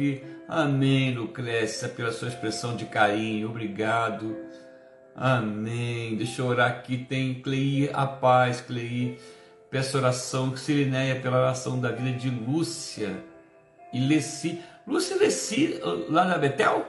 Amém, 0.48 1.16
Lucrécia, 1.16 1.90
pela 1.90 2.12
sua 2.12 2.28
expressão 2.28 2.76
de 2.76 2.86
carinho, 2.86 3.50
obrigado. 3.50 4.36
Amém. 5.16 6.16
Deixa 6.16 6.42
eu 6.42 6.46
orar 6.46 6.70
aqui. 6.70 6.98
Tem 6.98 7.36
Clei, 7.36 7.90
a 7.94 8.06
paz, 8.06 8.62
Clei. 8.62 9.20
Peço 9.70 9.98
oração, 9.98 10.56
Sirineia, 10.56 11.20
pela 11.20 11.38
oração 11.38 11.80
da 11.80 11.92
vida 11.92 12.12
de 12.18 12.30
Lúcia 12.30 13.24
e 13.92 14.00
Leci. 14.00 14.62
Lúcia 14.86 15.16
e 15.16 15.20
Leci, 15.20 15.80
lá 16.10 16.26
na 16.26 16.38
Betel? 16.38 16.86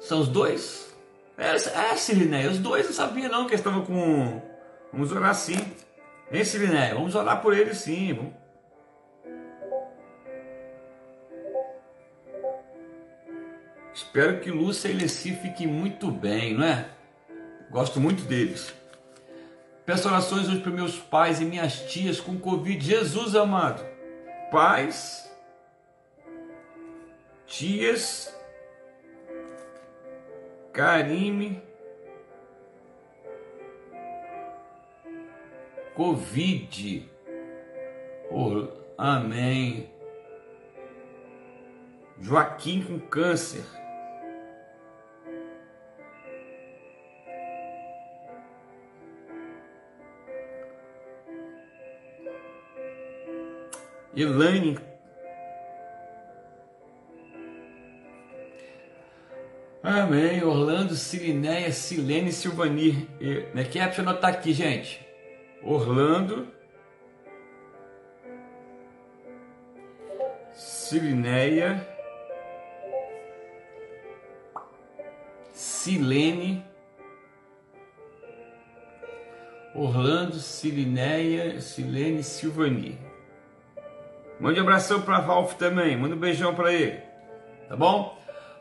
São 0.00 0.20
os 0.20 0.28
dois? 0.28 0.94
É, 1.36 1.54
é 1.54 1.96
Sirineia, 1.96 2.50
os 2.50 2.58
dois 2.58 2.86
não 2.86 2.92
sabia 2.92 3.28
não 3.28 3.46
que 3.46 3.54
estavam 3.54 3.84
com. 3.84 4.40
Vamos 4.92 5.12
orar 5.12 5.34
sim. 5.34 5.56
Hein, 6.30 6.44
Sirineia? 6.44 6.94
Vamos 6.94 7.14
orar 7.14 7.40
por 7.40 7.56
eles 7.56 7.78
sim. 7.78 8.12
Vamos... 8.12 8.34
Espero 13.94 14.40
que 14.40 14.50
Lúcia 14.50 14.88
e 14.88 14.92
Leci 14.92 15.32
fiquem 15.32 15.66
muito 15.66 16.10
bem, 16.10 16.54
não 16.54 16.66
é? 16.66 16.88
Gosto 17.70 18.00
muito 18.00 18.24
deles. 18.24 18.74
Peço 19.84 20.08
orações 20.08 20.48
hoje 20.48 20.60
para 20.60 20.72
meus 20.72 20.98
pais 20.98 21.40
e 21.40 21.44
minhas 21.44 21.80
tias 21.90 22.20
com 22.20 22.38
Covid. 22.38 22.84
Jesus 22.84 23.36
amado. 23.36 23.84
Pais, 24.50 25.30
tias, 27.46 28.34
Karime, 30.72 31.62
Covid. 35.96 37.08
Oh, 38.30 38.68
amém. 38.98 39.88
Joaquim 42.20 42.82
com 42.82 42.98
câncer. 42.98 43.64
Elaine. 54.14 54.78
Amém. 59.82 60.44
Orlando, 60.44 60.94
Sirineia, 60.94 61.72
Silene, 61.72 62.32
Silvani. 62.32 63.08
Né, 63.54 63.64
que 63.64 63.78
é 63.78 63.86
para 63.86 64.02
anotar 64.02 64.30
aqui, 64.30 64.52
gente? 64.52 65.05
Orlando. 65.66 66.46
Sirineia. 70.52 71.84
Silene. 75.52 76.64
Orlando, 79.74 80.36
Silineia, 80.36 81.60
Silene, 81.60 82.22
Silvani. 82.22 82.98
Mande 84.38 84.60
um 84.60 84.62
abração 84.62 85.02
para 85.02 85.18
Ralph 85.18 85.54
também. 85.54 85.96
Manda 85.96 86.14
um 86.14 86.18
beijão 86.18 86.54
para 86.54 86.72
ele. 86.72 87.00
Tá 87.68 87.76
bom? 87.76 88.16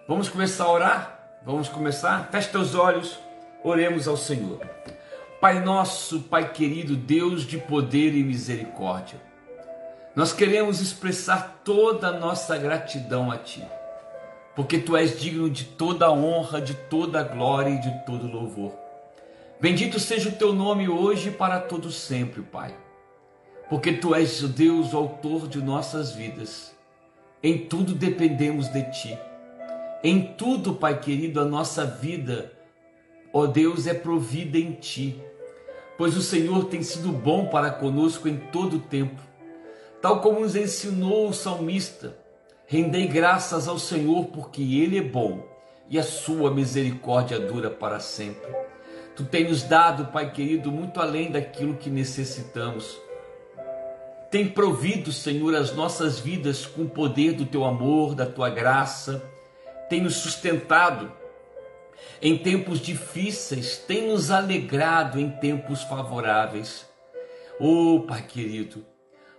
Vamos 0.08 0.28
começar 0.28 0.64
a 0.64 0.72
orar? 0.72 1.40
Vamos 1.46 1.70
começar? 1.70 2.30
Feche 2.32 2.50
teus 2.50 2.74
olhos. 2.74 3.20
Oremos 3.64 4.08
ao 4.08 4.18
Senhor. 4.18 4.60
Pai 5.40 5.60
nosso, 5.64 6.22
Pai 6.22 6.52
querido, 6.52 6.96
Deus 6.96 7.44
de 7.44 7.58
poder 7.58 8.16
e 8.16 8.24
misericórdia. 8.24 9.22
Nós 10.16 10.32
queremos 10.32 10.82
expressar 10.82 11.62
toda 11.64 12.08
a 12.08 12.20
nossa 12.20 12.58
gratidão 12.58 13.32
a 13.32 13.38
Ti, 13.38 13.64
porque 14.56 14.80
Tu 14.80 14.96
és 14.96 15.20
digno 15.20 15.50
de 15.50 15.66
toda 15.66 16.12
honra, 16.12 16.62
de 16.62 16.74
toda 16.74 17.24
glória 17.24 17.70
e 17.70 17.82
de 17.82 18.06
todo 18.06 18.32
louvor. 18.32 18.74
Bendito 19.60 20.00
seja 20.00 20.30
o 20.30 20.34
Teu 20.34 20.54
nome 20.54 20.88
hoje 20.88 21.30
e 21.30 21.32
para 21.32 21.60
todo 21.60 21.92
sempre, 21.92 22.42
Pai 22.42 22.76
porque 23.70 23.94
tu 23.94 24.14
és 24.14 24.42
o 24.44 24.48
Deus, 24.48 24.94
o 24.94 24.98
autor 24.98 25.48
de 25.48 25.62
nossas 25.62 26.14
vidas. 26.14 26.76
Em 27.42 27.58
tudo 27.58 27.94
dependemos 27.94 28.68
de 28.70 28.84
ti. 28.92 29.18
Em 30.04 30.34
tudo, 30.34 30.76
Pai 30.76 31.00
querido, 31.00 31.42
a 31.42 31.46
nossa 31.46 31.86
vida, 31.86 32.52
ó 33.36 33.46
Deus, 33.46 33.86
é 33.88 33.94
provida 33.94 34.58
em 34.58 34.72
ti. 34.72 35.22
Pois 35.98 36.16
o 36.16 36.22
Senhor 36.22 36.66
tem 36.66 36.82
sido 36.82 37.10
bom 37.10 37.48
para 37.48 37.70
conosco 37.70 38.28
em 38.28 38.38
todo 38.38 38.78
o 38.78 38.80
tempo. 38.80 39.22
Tal 40.02 40.22
como 40.22 40.40
nos 40.40 40.56
ensinou 40.56 41.30
o 41.30 41.34
salmista, 41.34 42.18
rendei 42.66 43.08
graças 43.08 43.68
ao 43.68 43.78
Senhor 43.78 44.26
porque 44.28 44.62
ele 44.62 44.98
é 44.98 45.04
bom 45.04 45.46
e 45.90 46.00
a 46.00 46.04
sua 46.04 46.50
misericórdia 46.52 47.40
dura 47.40 47.70
para 47.70 48.00
sempre. 48.00 48.52
Tu 49.16 49.24
tens 49.24 49.50
nos 49.50 49.64
dado, 49.64 50.12
Pai 50.12 50.32
querido, 50.32 50.72
muito 50.72 51.00
além 51.00 51.32
daquilo 51.32 51.76
que 51.76 51.90
necessitamos 51.90 53.06
tem 54.36 54.50
provido, 54.50 55.14
Senhor, 55.14 55.56
as 55.56 55.74
nossas 55.74 56.20
vidas 56.20 56.66
com 56.66 56.82
o 56.82 56.90
poder 56.90 57.32
do 57.32 57.46
teu 57.46 57.64
amor, 57.64 58.14
da 58.14 58.26
tua 58.26 58.50
graça, 58.50 59.24
tem 59.88 60.02
nos 60.02 60.16
sustentado 60.16 61.10
em 62.22 62.38
tempos 62.38 62.80
difíceis, 62.80 63.78
tem 63.78 64.08
nos 64.08 64.32
alegrado 64.32 65.20
em 65.20 65.30
tempos 65.30 65.84
favoráveis. 65.84 66.86
Oh, 67.60 68.04
Pai 68.08 68.22
querido, 68.22 68.86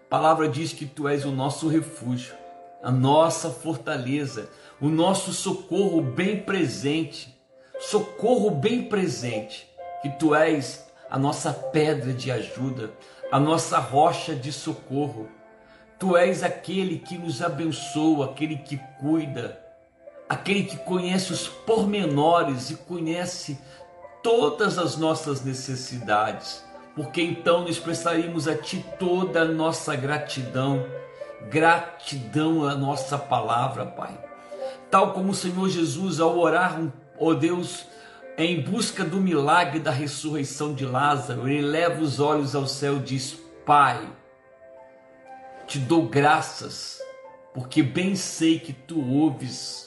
a 0.06 0.08
palavra 0.08 0.48
diz 0.48 0.72
que 0.72 0.86
tu 0.86 1.08
és 1.08 1.24
o 1.24 1.32
nosso 1.32 1.68
refúgio, 1.68 2.34
a 2.82 2.90
nossa 2.90 3.50
fortaleza, 3.50 4.48
o 4.80 4.88
nosso 4.88 5.32
socorro 5.32 6.00
bem 6.00 6.40
presente, 6.40 7.36
socorro 7.80 8.50
bem 8.50 8.84
presente, 8.84 9.68
que 10.02 10.10
tu 10.10 10.34
és 10.34 10.86
a 11.10 11.18
nossa 11.18 11.52
pedra 11.52 12.12
de 12.12 12.30
ajuda, 12.30 12.92
a 13.30 13.40
nossa 13.40 13.78
rocha 13.78 14.34
de 14.34 14.52
socorro. 14.52 15.28
Tu 15.98 16.16
és 16.16 16.42
aquele 16.42 16.98
que 16.98 17.16
nos 17.16 17.42
abençoa, 17.42 18.26
aquele 18.26 18.56
que 18.56 18.78
cuida, 19.00 19.65
aquele 20.28 20.64
que 20.64 20.76
conhece 20.78 21.32
os 21.32 21.48
pormenores 21.48 22.70
e 22.70 22.76
conhece 22.76 23.58
todas 24.22 24.78
as 24.78 24.96
nossas 24.96 25.44
necessidades, 25.44 26.64
porque 26.94 27.22
então 27.22 27.62
nos 27.62 27.72
expressaremos 27.72 28.48
a 28.48 28.56
Ti 28.56 28.84
toda 28.98 29.42
a 29.42 29.44
nossa 29.44 29.94
gratidão, 29.94 30.84
gratidão 31.48 32.66
à 32.66 32.74
nossa 32.74 33.16
palavra, 33.16 33.86
Pai. 33.86 34.18
Tal 34.90 35.12
como 35.12 35.30
o 35.30 35.34
Senhor 35.34 35.68
Jesus, 35.68 36.20
ao 36.20 36.36
orar, 36.38 36.80
ó 37.18 37.26
oh 37.26 37.34
Deus, 37.34 37.86
em 38.38 38.60
busca 38.60 39.04
do 39.04 39.18
milagre 39.18 39.78
da 39.78 39.90
ressurreição 39.90 40.74
de 40.74 40.84
Lázaro, 40.84 41.48
ele 41.48 41.62
leva 41.62 42.02
os 42.02 42.20
olhos 42.20 42.54
ao 42.54 42.66
céu 42.66 42.96
e 42.96 43.00
diz: 43.00 43.38
Pai, 43.64 44.08
te 45.66 45.78
dou 45.78 46.06
graças, 46.06 47.00
porque 47.54 47.82
bem 47.82 48.14
sei 48.14 48.58
que 48.58 48.72
tu 48.72 49.00
ouves, 49.00 49.85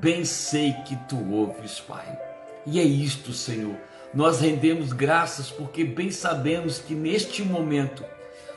bem 0.00 0.24
sei 0.24 0.72
que 0.84 0.96
tu 1.08 1.32
ouves, 1.32 1.80
Pai. 1.80 2.18
E 2.66 2.78
é 2.78 2.82
isto, 2.82 3.32
Senhor. 3.32 3.76
Nós 4.12 4.40
rendemos 4.40 4.92
graças 4.92 5.50
porque 5.50 5.84
bem 5.84 6.10
sabemos 6.10 6.78
que 6.78 6.94
neste 6.94 7.42
momento, 7.42 8.04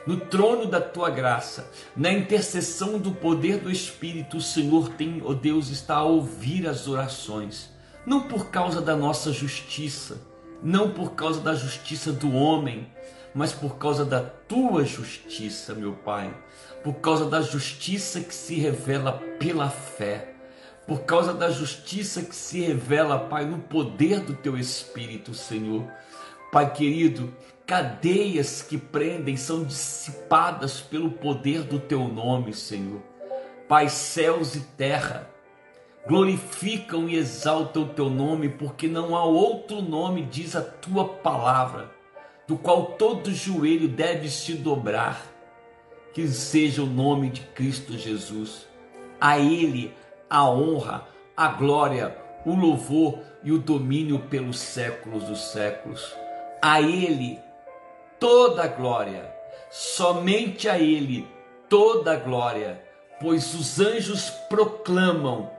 no 0.06 0.18
trono 0.18 0.66
da 0.66 0.80
tua 0.80 1.10
graça, 1.10 1.70
na 1.96 2.12
intercessão 2.12 2.98
do 2.98 3.12
poder 3.12 3.58
do 3.58 3.70
Espírito, 3.70 4.36
o 4.36 4.42
Senhor 4.42 4.90
tem, 4.90 5.20
ó 5.22 5.30
oh 5.30 5.34
Deus, 5.34 5.68
está 5.68 5.96
a 5.96 6.04
ouvir 6.04 6.66
as 6.66 6.86
orações 6.86 7.76
não 8.08 8.22
por 8.22 8.46
causa 8.46 8.80
da 8.80 8.96
nossa 8.96 9.30
justiça, 9.30 10.18
não 10.62 10.90
por 10.90 11.12
causa 11.12 11.40
da 11.40 11.54
justiça 11.54 12.10
do 12.10 12.32
homem, 12.32 12.88
mas 13.34 13.52
por 13.52 13.76
causa 13.76 14.02
da 14.02 14.22
tua 14.22 14.82
justiça, 14.82 15.74
meu 15.74 15.92
Pai, 15.92 16.34
por 16.82 16.94
causa 16.94 17.26
da 17.26 17.42
justiça 17.42 18.20
que 18.20 18.34
se 18.34 18.54
revela 18.54 19.12
pela 19.38 19.68
fé, 19.68 20.34
por 20.88 21.02
causa 21.02 21.34
da 21.34 21.50
justiça 21.50 22.22
que 22.22 22.34
se 22.34 22.62
revela, 22.62 23.18
Pai, 23.18 23.44
no 23.44 23.58
poder 23.58 24.20
do 24.20 24.32
teu 24.32 24.56
Espírito, 24.56 25.34
Senhor. 25.34 25.84
Pai 26.50 26.72
querido, 26.72 27.30
cadeias 27.66 28.62
que 28.62 28.78
prendem 28.78 29.36
são 29.36 29.64
dissipadas 29.64 30.80
pelo 30.80 31.10
poder 31.10 31.62
do 31.64 31.78
teu 31.78 32.08
nome, 32.08 32.54
Senhor. 32.54 33.02
Pai, 33.68 33.90
céus 33.90 34.54
e 34.54 34.60
terra 34.60 35.28
glorificam 36.06 37.06
e 37.06 37.16
exaltam 37.16 37.82
o 37.82 37.88
teu 37.88 38.08
nome, 38.08 38.48
porque 38.48 38.88
não 38.88 39.14
há 39.14 39.22
outro 39.22 39.82
nome, 39.82 40.22
diz 40.22 40.56
a 40.56 40.62
tua 40.62 41.06
palavra, 41.06 41.90
do 42.46 42.56
qual 42.56 42.86
todo 42.92 43.34
joelho 43.34 43.88
deve 43.88 44.30
se 44.30 44.54
dobrar, 44.54 45.22
que 46.14 46.26
seja 46.26 46.82
o 46.82 46.86
nome 46.86 47.28
de 47.28 47.42
Cristo 47.42 47.92
Jesus. 47.98 48.66
A 49.20 49.38
Ele 49.38 49.92
a 50.28 50.48
honra, 50.48 51.06
a 51.36 51.48
glória, 51.48 52.16
o 52.44 52.54
louvor 52.54 53.20
e 53.42 53.52
o 53.52 53.58
domínio 53.58 54.18
pelos 54.20 54.58
séculos 54.58 55.24
dos 55.24 55.52
séculos. 55.52 56.14
A 56.60 56.80
Ele 56.80 57.38
toda 58.18 58.64
a 58.64 58.68
glória, 58.68 59.32
somente 59.70 60.68
a 60.68 60.78
Ele 60.78 61.26
toda 61.68 62.12
a 62.12 62.16
glória, 62.16 62.82
pois 63.20 63.54
os 63.54 63.80
anjos 63.80 64.30
proclamam 64.48 65.50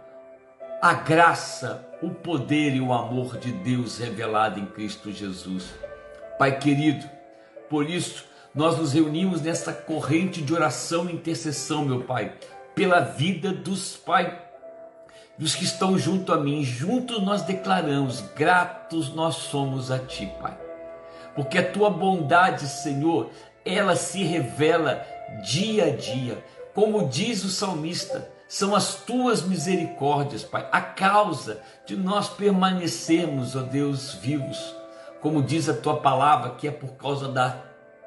a 0.81 0.93
graça, 0.93 1.85
o 2.01 2.09
poder 2.09 2.73
e 2.75 2.81
o 2.81 2.93
amor 2.93 3.37
de 3.37 3.51
Deus 3.51 3.97
revelado 3.97 4.59
em 4.59 4.65
Cristo 4.65 5.11
Jesus. 5.11 5.73
Pai 6.37 6.57
querido, 6.57 7.05
por 7.69 7.89
isso 7.89 8.25
nós 8.55 8.77
nos 8.77 8.93
reunimos 8.93 9.41
nessa 9.41 9.73
corrente 9.73 10.41
de 10.41 10.53
oração 10.53 11.09
e 11.09 11.13
intercessão, 11.13 11.85
meu 11.85 12.01
Pai, 12.01 12.33
pela 12.73 13.01
vida 13.01 13.51
dos 13.51 13.95
Pai, 13.97 14.48
dos 15.39 15.55
que 15.55 15.63
estão 15.63 15.97
junto 15.97 16.31
a 16.31 16.37
mim. 16.37 16.61
Juntos 16.63 17.23
nós 17.23 17.41
declaramos: 17.41 18.21
gratos 18.35 19.11
nós 19.15 19.35
somos 19.35 19.89
a 19.89 19.97
Ti, 19.97 20.31
Pai, 20.39 20.55
porque 21.33 21.57
a 21.57 21.71
Tua 21.71 21.89
bondade, 21.89 22.67
Senhor, 22.67 23.31
ela 23.65 23.95
se 23.95 24.23
revela 24.23 25.03
dia 25.43 25.85
a 25.85 25.95
dia, 25.95 26.43
como 26.75 27.07
diz 27.07 27.43
o 27.43 27.49
salmista 27.49 28.29
são 28.49 28.73
as 28.75 28.95
tuas 28.95 29.43
misericórdias, 29.43 30.43
Pai, 30.43 30.67
a 30.71 30.81
causa 30.81 31.61
de 31.85 31.95
nós 31.95 32.27
permanecermos, 32.27 33.55
ó 33.55 33.61
Deus, 33.61 34.15
vivos. 34.15 34.75
Como 35.21 35.43
diz 35.43 35.69
a 35.69 35.73
tua 35.75 35.97
palavra, 35.97 36.55
que 36.55 36.67
é 36.67 36.71
por 36.71 36.93
causa 36.93 37.27
da 37.27 37.55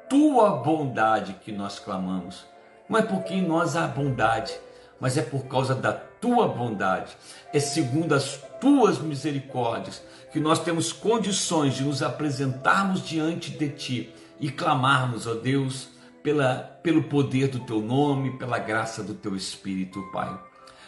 tua 0.09 0.49
bondade 0.57 1.37
que 1.45 1.53
nós 1.53 1.79
clamamos. 1.79 2.45
Não 2.89 2.99
é 2.99 3.01
porque 3.01 3.35
nós 3.37 3.77
há 3.77 3.87
bondade, 3.87 4.53
mas 4.99 5.17
é 5.17 5.21
por 5.21 5.45
causa 5.45 5.73
da 5.73 5.93
tua 6.23 6.47
bondade. 6.47 7.11
É 7.51 7.59
segundo 7.59 8.15
as 8.15 8.39
tuas 8.61 8.97
misericórdias 8.99 10.01
que 10.31 10.39
nós 10.39 10.57
temos 10.57 10.93
condições 10.93 11.75
de 11.75 11.83
nos 11.83 12.01
apresentarmos 12.01 13.05
diante 13.05 13.51
de 13.51 13.67
ti 13.67 14.09
e 14.39 14.49
clamarmos, 14.49 15.27
ó 15.27 15.33
Deus, 15.33 15.89
pela, 16.23 16.55
pelo 16.81 17.03
poder 17.03 17.49
do 17.49 17.59
teu 17.59 17.81
nome, 17.81 18.37
pela 18.37 18.57
graça 18.57 19.03
do 19.03 19.13
teu 19.13 19.35
Espírito, 19.35 20.01
Pai. 20.13 20.39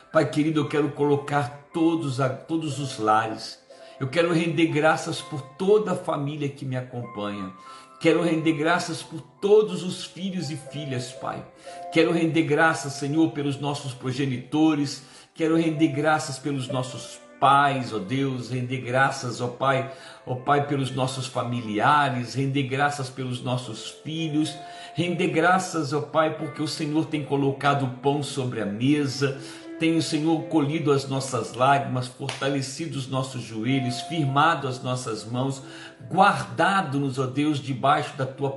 Pai 0.09 0.29
querido, 0.29 0.61
eu 0.61 0.69
quero 0.69 0.89
colocar 0.91 1.67
todos, 1.73 2.17
todos 2.47 2.79
os 2.79 2.97
lares, 2.97 3.59
eu 3.99 4.07
quero 4.07 4.31
render 4.31 4.67
graças 4.67 5.19
por 5.19 5.41
toda 5.41 5.91
a 5.91 5.95
família 5.95 6.47
que 6.47 6.63
me 6.63 6.77
acompanha. 6.77 7.51
Quero 7.99 8.21
render 8.21 8.53
graças 8.53 9.01
por 9.01 9.21
todos 9.41 9.83
os 9.83 10.05
filhos 10.05 10.51
e 10.51 10.57
filhas, 10.57 11.11
Pai. 11.11 11.45
Quero 11.93 12.11
render 12.11 12.43
graças, 12.43 12.93
Senhor, 12.93 13.31
pelos 13.31 13.59
nossos 13.59 13.93
progenitores. 13.93 15.03
Quero 15.37 15.57
render 15.57 15.89
graças 15.89 16.39
pelos 16.39 16.69
nossos 16.69 17.19
pais, 17.41 17.91
ó 17.91 17.99
Deus, 17.99 18.49
render 18.49 18.77
graças, 18.77 19.41
ó 19.41 19.49
Pai, 19.49 19.91
ó 20.25 20.35
Pai, 20.35 20.65
pelos 20.65 20.91
nossos 20.91 21.27
familiares, 21.27 22.33
render 22.33 22.63
graças 22.63 23.09
pelos 23.09 23.43
nossos 23.43 23.89
filhos, 24.01 24.55
render 24.93 25.27
graças, 25.27 25.91
ó 25.91 25.99
Pai, 25.99 26.37
porque 26.37 26.61
o 26.61 26.67
Senhor 26.69 27.07
tem 27.07 27.25
colocado 27.25 27.83
o 27.83 27.97
pão 27.97 28.23
sobre 28.23 28.61
a 28.61 28.65
mesa, 28.65 29.37
tem 29.77 29.97
o 29.97 30.01
Senhor 30.01 30.41
colhido 30.43 30.93
as 30.93 31.05
nossas 31.09 31.53
lágrimas, 31.53 32.07
fortalecido 32.07 32.97
os 32.97 33.09
nossos 33.09 33.41
joelhos, 33.41 33.99
firmado 34.03 34.69
as 34.69 34.81
nossas 34.81 35.25
mãos, 35.25 35.61
guardado-nos, 36.09 37.19
ó 37.19 37.25
Deus, 37.25 37.59
debaixo 37.59 38.15
da 38.15 38.25
tua 38.25 38.51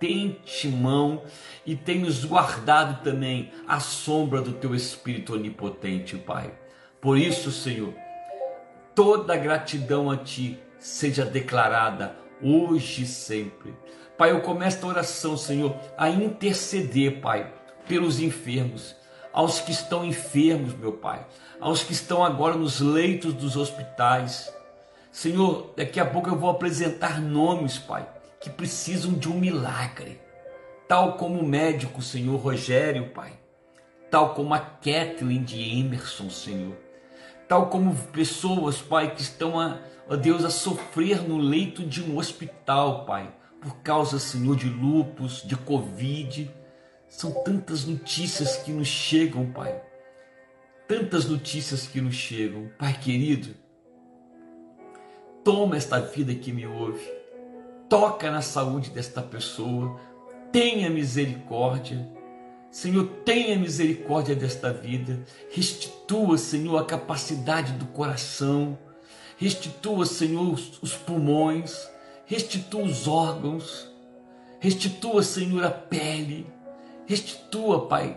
potente 0.00 0.66
mão 0.66 1.22
e 1.66 1.76
tem 1.76 1.98
nos 1.98 2.24
guardado 2.24 3.04
também 3.04 3.52
à 3.68 3.78
sombra 3.78 4.40
do 4.40 4.52
teu 4.52 4.74
Espírito 4.74 5.34
onipotente, 5.34 6.16
Pai. 6.16 6.54
Por 7.02 7.18
isso, 7.18 7.52
Senhor, 7.52 7.92
toda 8.94 9.36
gratidão 9.36 10.10
a 10.10 10.16
Ti 10.16 10.58
seja 10.78 11.26
declarada 11.26 12.16
hoje 12.42 13.02
e 13.02 13.06
sempre. 13.06 13.74
Pai, 14.16 14.30
eu 14.30 14.40
começo 14.40 14.76
esta 14.76 14.86
oração, 14.86 15.36
Senhor, 15.36 15.76
a 15.98 16.08
interceder, 16.08 17.20
Pai, 17.20 17.52
pelos 17.86 18.20
enfermos, 18.20 18.96
aos 19.34 19.60
que 19.60 19.70
estão 19.70 20.02
enfermos, 20.02 20.74
meu 20.74 20.94
Pai, 20.94 21.26
aos 21.60 21.84
que 21.84 21.92
estão 21.92 22.24
agora 22.24 22.56
nos 22.56 22.80
leitos 22.80 23.34
dos 23.34 23.54
hospitais. 23.54 24.50
Senhor, 25.12 25.74
daqui 25.76 26.00
a 26.00 26.06
pouco 26.06 26.30
eu 26.30 26.36
vou 26.36 26.48
apresentar 26.48 27.20
nomes, 27.20 27.78
Pai, 27.78 28.06
que 28.40 28.50
precisam 28.50 29.12
de 29.12 29.28
um 29.28 29.38
milagre, 29.38 30.20
tal 30.88 31.16
como 31.16 31.40
o 31.40 31.46
médico, 31.46 32.02
Senhor 32.02 32.36
Rogério, 32.36 33.10
Pai, 33.10 33.32
tal 34.10 34.34
como 34.34 34.54
a 34.54 34.58
Kathleen 34.58 35.44
de 35.44 35.78
Emerson, 35.78 36.30
Senhor, 36.30 36.76
tal 37.48 37.68
como 37.68 37.94
pessoas, 37.94 38.80
Pai, 38.80 39.14
que 39.14 39.22
estão 39.22 39.60
a, 39.60 39.78
ó 40.08 40.16
Deus, 40.16 40.44
a 40.44 40.50
sofrer 40.50 41.22
no 41.22 41.38
leito 41.38 41.84
de 41.84 42.02
um 42.02 42.16
hospital, 42.16 43.04
Pai 43.04 43.32
por 43.60 43.76
causa, 43.82 44.18
Senhor, 44.18 44.56
de 44.56 44.68
lupus, 44.68 45.42
de 45.42 45.56
Covid. 45.56 46.50
São 47.08 47.30
tantas 47.44 47.84
notícias 47.84 48.56
que 48.56 48.72
nos 48.72 48.88
chegam, 48.88 49.52
Pai. 49.52 49.80
Tantas 50.88 51.26
notícias 51.26 51.86
que 51.86 52.00
nos 52.00 52.14
chegam. 52.14 52.70
Pai 52.78 52.98
querido, 52.98 53.54
toma 55.44 55.76
esta 55.76 56.00
vida 56.00 56.34
que 56.34 56.52
me 56.52 56.66
ouve, 56.66 57.06
toca 57.90 58.30
na 58.30 58.40
saúde 58.40 58.88
desta 58.90 59.20
pessoa, 59.20 59.98
tenha 60.52 60.88
misericórdia. 60.88 62.08
Senhor, 62.70 63.04
tenha 63.24 63.58
misericórdia 63.58 64.36
desta 64.36 64.72
vida, 64.72 65.24
restitua, 65.50 66.38
Senhor, 66.38 66.78
a 66.78 66.84
capacidade 66.84 67.72
do 67.72 67.86
coração, 67.86 68.78
restitua, 69.36 70.06
Senhor, 70.06 70.52
os 70.80 70.94
pulmões, 70.94 71.76
restitua 72.26 72.84
os 72.84 73.08
órgãos, 73.08 73.88
restitua, 74.60 75.24
Senhor, 75.24 75.64
a 75.64 75.70
pele, 75.70 76.46
restitua, 77.06 77.88
Pai, 77.88 78.16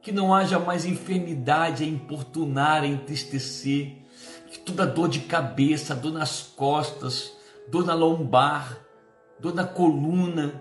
que 0.00 0.12
não 0.12 0.34
haja 0.34 0.58
mais 0.58 0.86
enfermidade 0.86 1.84
a 1.84 1.86
importunar, 1.86 2.84
a 2.84 2.86
entristecer, 2.86 3.96
que 4.50 4.58
toda 4.58 4.86
dor 4.86 5.10
de 5.10 5.20
cabeça, 5.20 5.94
dor 5.94 6.12
nas 6.12 6.40
costas, 6.40 7.32
dor 7.68 7.84
na 7.84 7.92
lombar, 7.92 8.89
dor 9.40 9.54
na 9.54 9.64
coluna, 9.64 10.60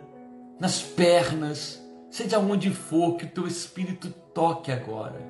nas 0.59 0.81
pernas, 0.81 1.83
seja 2.09 2.39
onde 2.39 2.69
for, 2.69 3.15
que 3.15 3.25
o 3.25 3.29
teu 3.29 3.47
Espírito 3.47 4.09
toque 4.33 4.71
agora. 4.71 5.21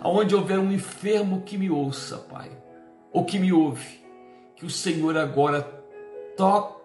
Aonde 0.00 0.34
houver 0.34 0.58
um 0.58 0.72
enfermo 0.72 1.42
que 1.42 1.58
me 1.58 1.70
ouça, 1.70 2.18
Pai, 2.18 2.50
ou 3.12 3.24
que 3.24 3.38
me 3.38 3.52
ouve, 3.52 4.04
que 4.56 4.64
o 4.66 4.70
Senhor 4.70 5.16
agora 5.16 5.62
toque 6.36 6.78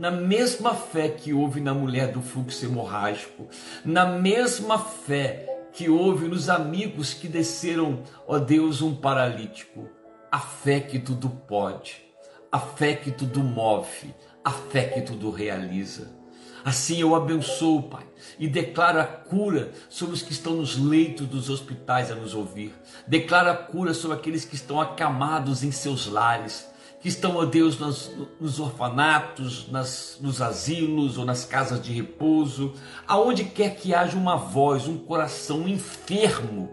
na 0.00 0.10
mesma 0.10 0.74
fé 0.74 1.10
que 1.10 1.34
houve 1.34 1.60
na 1.60 1.74
mulher 1.74 2.10
do 2.10 2.22
fluxo 2.22 2.64
hemorrágico, 2.64 3.46
na 3.84 4.06
mesma 4.06 4.78
fé 4.78 5.46
que 5.72 5.90
houve 5.90 6.26
nos 6.26 6.48
amigos 6.48 7.12
que 7.12 7.28
desceram, 7.28 8.02
ó 8.26 8.38
Deus, 8.38 8.80
um 8.80 8.94
paralítico. 8.94 9.88
A 10.32 10.38
fé 10.38 10.80
que 10.80 10.98
tudo 10.98 11.28
pode, 11.28 12.02
a 12.50 12.58
fé 12.58 12.94
que 12.94 13.10
tudo 13.10 13.40
move, 13.40 14.14
a 14.44 14.50
fé 14.50 14.84
que 14.84 15.00
tudo 15.02 15.30
realiza. 15.30 16.18
Assim 16.64 17.00
eu 17.00 17.14
abençoo, 17.14 17.84
Pai, 17.84 18.04
e 18.38 18.46
declaro 18.46 19.00
a 19.00 19.04
cura 19.04 19.72
sobre 19.88 20.14
os 20.14 20.22
que 20.22 20.32
estão 20.32 20.54
nos 20.54 20.76
leitos 20.76 21.26
dos 21.26 21.48
hospitais 21.48 22.10
a 22.10 22.14
nos 22.14 22.34
ouvir. 22.34 22.74
Declaro 23.06 23.50
a 23.50 23.56
cura 23.56 23.94
sobre 23.94 24.16
aqueles 24.18 24.44
que 24.44 24.54
estão 24.54 24.80
acamados 24.80 25.64
em 25.64 25.70
seus 25.70 26.06
lares 26.06 26.70
que 27.00 27.08
estão, 27.08 27.36
ó 27.36 27.46
Deus, 27.46 27.78
nos, 27.78 28.12
nos 28.38 28.60
orfanatos, 28.60 29.68
nas, 29.70 30.18
nos 30.20 30.42
asilos 30.42 31.16
ou 31.16 31.24
nas 31.24 31.46
casas 31.46 31.82
de 31.82 31.92
repouso, 31.92 32.74
aonde 33.06 33.44
quer 33.44 33.74
que 33.74 33.94
haja 33.94 34.16
uma 34.16 34.36
voz, 34.36 34.86
um 34.86 34.98
coração 34.98 35.66
enfermo, 35.66 36.70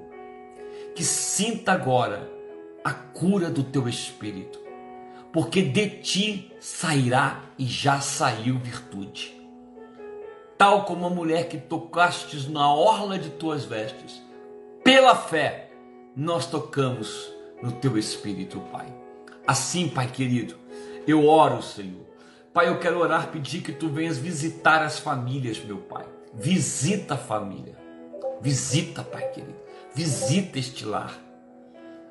que 0.93 1.03
sinta 1.03 1.71
agora 1.71 2.29
a 2.83 2.91
cura 2.91 3.49
do 3.49 3.63
teu 3.63 3.87
espírito, 3.87 4.59
porque 5.31 5.61
de 5.61 5.89
ti 5.89 6.51
sairá 6.59 7.41
e 7.57 7.65
já 7.65 7.99
saiu 7.99 8.57
virtude. 8.57 9.35
tal 10.57 10.85
como 10.85 11.05
a 11.05 11.09
mulher 11.09 11.47
que 11.47 11.57
tocastes 11.57 12.49
na 12.49 12.73
orla 12.73 13.19
de 13.19 13.29
tuas 13.29 13.63
vestes. 13.63 14.21
Pela 14.83 15.15
fé, 15.15 15.69
nós 16.15 16.47
tocamos 16.47 17.31
no 17.61 17.73
teu 17.73 17.97
espírito, 17.97 18.59
Pai. 18.71 18.87
Assim, 19.45 19.87
Pai 19.87 20.07
querido, 20.07 20.55
eu 21.05 21.27
oro, 21.27 21.61
Senhor. 21.61 22.05
Pai, 22.51 22.69
eu 22.69 22.79
quero 22.79 22.99
orar, 22.99 23.27
pedir 23.27 23.61
que 23.61 23.71
tu 23.71 23.87
venhas 23.87 24.17
visitar 24.17 24.81
as 24.81 24.97
famílias, 24.97 25.59
meu 25.59 25.77
Pai. 25.77 26.05
Visita 26.33 27.13
a 27.13 27.17
família. 27.17 27.77
Visita, 28.41 29.03
Pai 29.03 29.29
querido. 29.29 29.55
Visita 29.93 30.57
este 30.57 30.85
lar. 30.85 31.26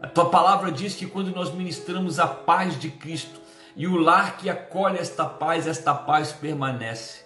A 0.01 0.07
tua 0.07 0.29
palavra 0.29 0.71
diz 0.71 0.95
que 0.95 1.07
quando 1.07 1.35
nós 1.35 1.55
ministramos 1.55 2.19
a 2.19 2.27
paz 2.27 2.79
de 2.79 2.91
Cristo 2.91 3.41
e 3.75 3.87
o 3.87 3.97
lar 3.97 4.37
que 4.37 4.51
acolhe 4.51 4.99
esta 4.99 5.25
paz, 5.25 5.67
esta 5.67 5.95
paz 5.95 6.33
permanece. 6.33 7.25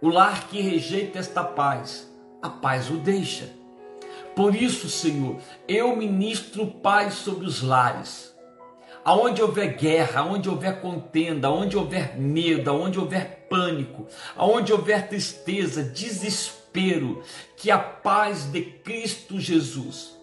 O 0.00 0.08
lar 0.08 0.46
que 0.48 0.60
rejeita 0.60 1.18
esta 1.18 1.42
paz, 1.42 2.08
a 2.40 2.48
paz 2.48 2.90
o 2.90 2.96
deixa. 2.96 3.50
Por 4.36 4.54
isso, 4.54 4.88
Senhor, 4.88 5.38
eu 5.66 5.96
ministro 5.96 6.66
paz 6.66 7.14
sobre 7.14 7.44
os 7.44 7.60
lares. 7.60 8.32
Aonde 9.04 9.42
houver 9.42 9.76
guerra, 9.76 10.20
aonde 10.20 10.48
houver 10.48 10.80
contenda, 10.80 11.48
aonde 11.48 11.76
houver 11.76 12.16
medo, 12.16 12.70
aonde 12.70 13.00
houver 13.00 13.46
pânico, 13.50 14.06
aonde 14.36 14.72
houver 14.72 15.08
tristeza, 15.08 15.82
desespero, 15.82 17.22
que 17.56 17.70
a 17.70 17.78
paz 17.78 18.44
de 18.44 18.62
Cristo 18.62 19.40
Jesus, 19.40 20.19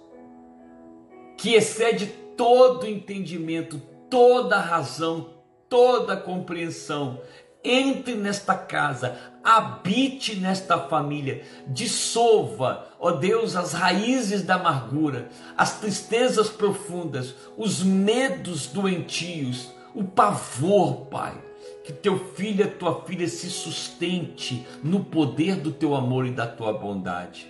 que 1.38 1.54
excede 1.54 2.08
todo 2.36 2.88
entendimento, 2.88 3.80
toda 4.10 4.60
razão, 4.60 5.30
toda 5.70 6.18
compreensão, 6.18 7.22
entre 7.64 8.16
nesta 8.16 8.56
casa, 8.56 9.18
habite 9.44 10.36
nesta 10.36 10.80
família, 10.80 11.44
dissolva, 11.68 12.88
ó 13.00 13.12
Deus, 13.12 13.56
as 13.56 13.74
raízes 13.74 14.42
da 14.42 14.56
amargura, 14.56 15.30
as 15.58 15.80
tristezas 15.80 16.50
profundas, 16.50 17.36
os 17.58 17.84
medos 17.84 18.68
doentios, 18.68 19.72
o 19.94 20.04
pavor, 20.04 21.08
Pai. 21.08 21.44
Que 21.84 21.94
teu 21.94 22.20
filho 22.34 22.66
e 22.66 22.70
tua 22.70 23.04
filha 23.04 23.28
se 23.28 23.50
sustente 23.50 24.68
no 24.84 25.06
poder 25.06 25.56
do 25.56 25.72
teu 25.72 25.96
amor 25.96 26.26
e 26.26 26.32
da 26.32 26.46
tua 26.46 26.74
bondade. 26.74 27.48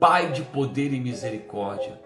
Pai 0.00 0.32
de 0.32 0.42
poder 0.42 0.92
e 0.92 1.00
misericórdia, 1.00 2.00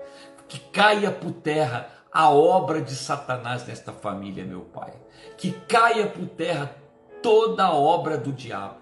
que 0.52 0.58
caia 0.58 1.10
por 1.10 1.32
terra 1.32 1.88
a 2.12 2.28
obra 2.28 2.82
de 2.82 2.94
Satanás 2.94 3.66
nesta 3.66 3.90
família, 3.90 4.44
meu 4.44 4.60
Pai. 4.60 4.92
Que 5.38 5.50
caia 5.50 6.06
por 6.06 6.26
terra 6.26 6.76
toda 7.22 7.64
a 7.64 7.74
obra 7.74 8.18
do 8.18 8.30
diabo. 8.30 8.76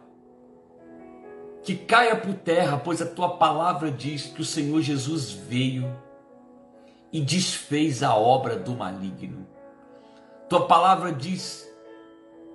Que 1.62 1.76
caia 1.76 2.16
por 2.16 2.34
terra, 2.34 2.76
pois 2.76 3.00
a 3.00 3.06
tua 3.06 3.36
palavra 3.36 3.88
diz 3.88 4.26
que 4.26 4.40
o 4.40 4.44
Senhor 4.44 4.82
Jesus 4.82 5.30
veio 5.30 5.96
e 7.12 7.20
desfez 7.20 8.02
a 8.02 8.16
obra 8.16 8.56
do 8.56 8.74
maligno. 8.74 9.46
Tua 10.48 10.66
palavra 10.66 11.12
diz 11.12 11.72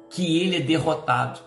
que 0.10 0.42
ele 0.42 0.58
é 0.58 0.62
derrotado 0.62 1.40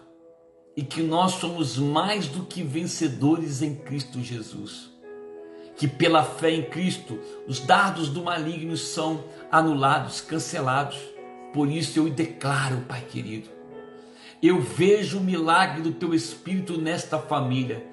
e 0.75 0.83
que 0.83 1.03
nós 1.03 1.33
somos 1.33 1.77
mais 1.77 2.29
do 2.29 2.47
que 2.47 2.63
vencedores 2.63 3.61
em 3.61 3.75
Cristo 3.75 4.23
Jesus. 4.23 4.98
Que 5.79 5.89
pela 5.89 6.23
fé 6.23 6.51
em 6.51 6.63
Cristo 6.63 7.19
os 7.47 7.61
dardos 7.61 8.11
do 8.11 8.23
maligno 8.23 8.77
são 8.77 9.25
anulados, 9.51 10.21
cancelados. 10.21 10.99
Por 11.55 11.71
isso 11.71 11.99
eu 11.99 12.11
declaro, 12.11 12.85
Pai 12.89 13.01
querido, 13.09 13.49
eu 14.43 14.61
vejo 14.61 15.19
o 15.19 15.23
milagre 15.23 15.81
do 15.81 15.93
teu 15.93 16.15
espírito 16.15 16.79
nesta 16.79 17.19
família. 17.19 17.85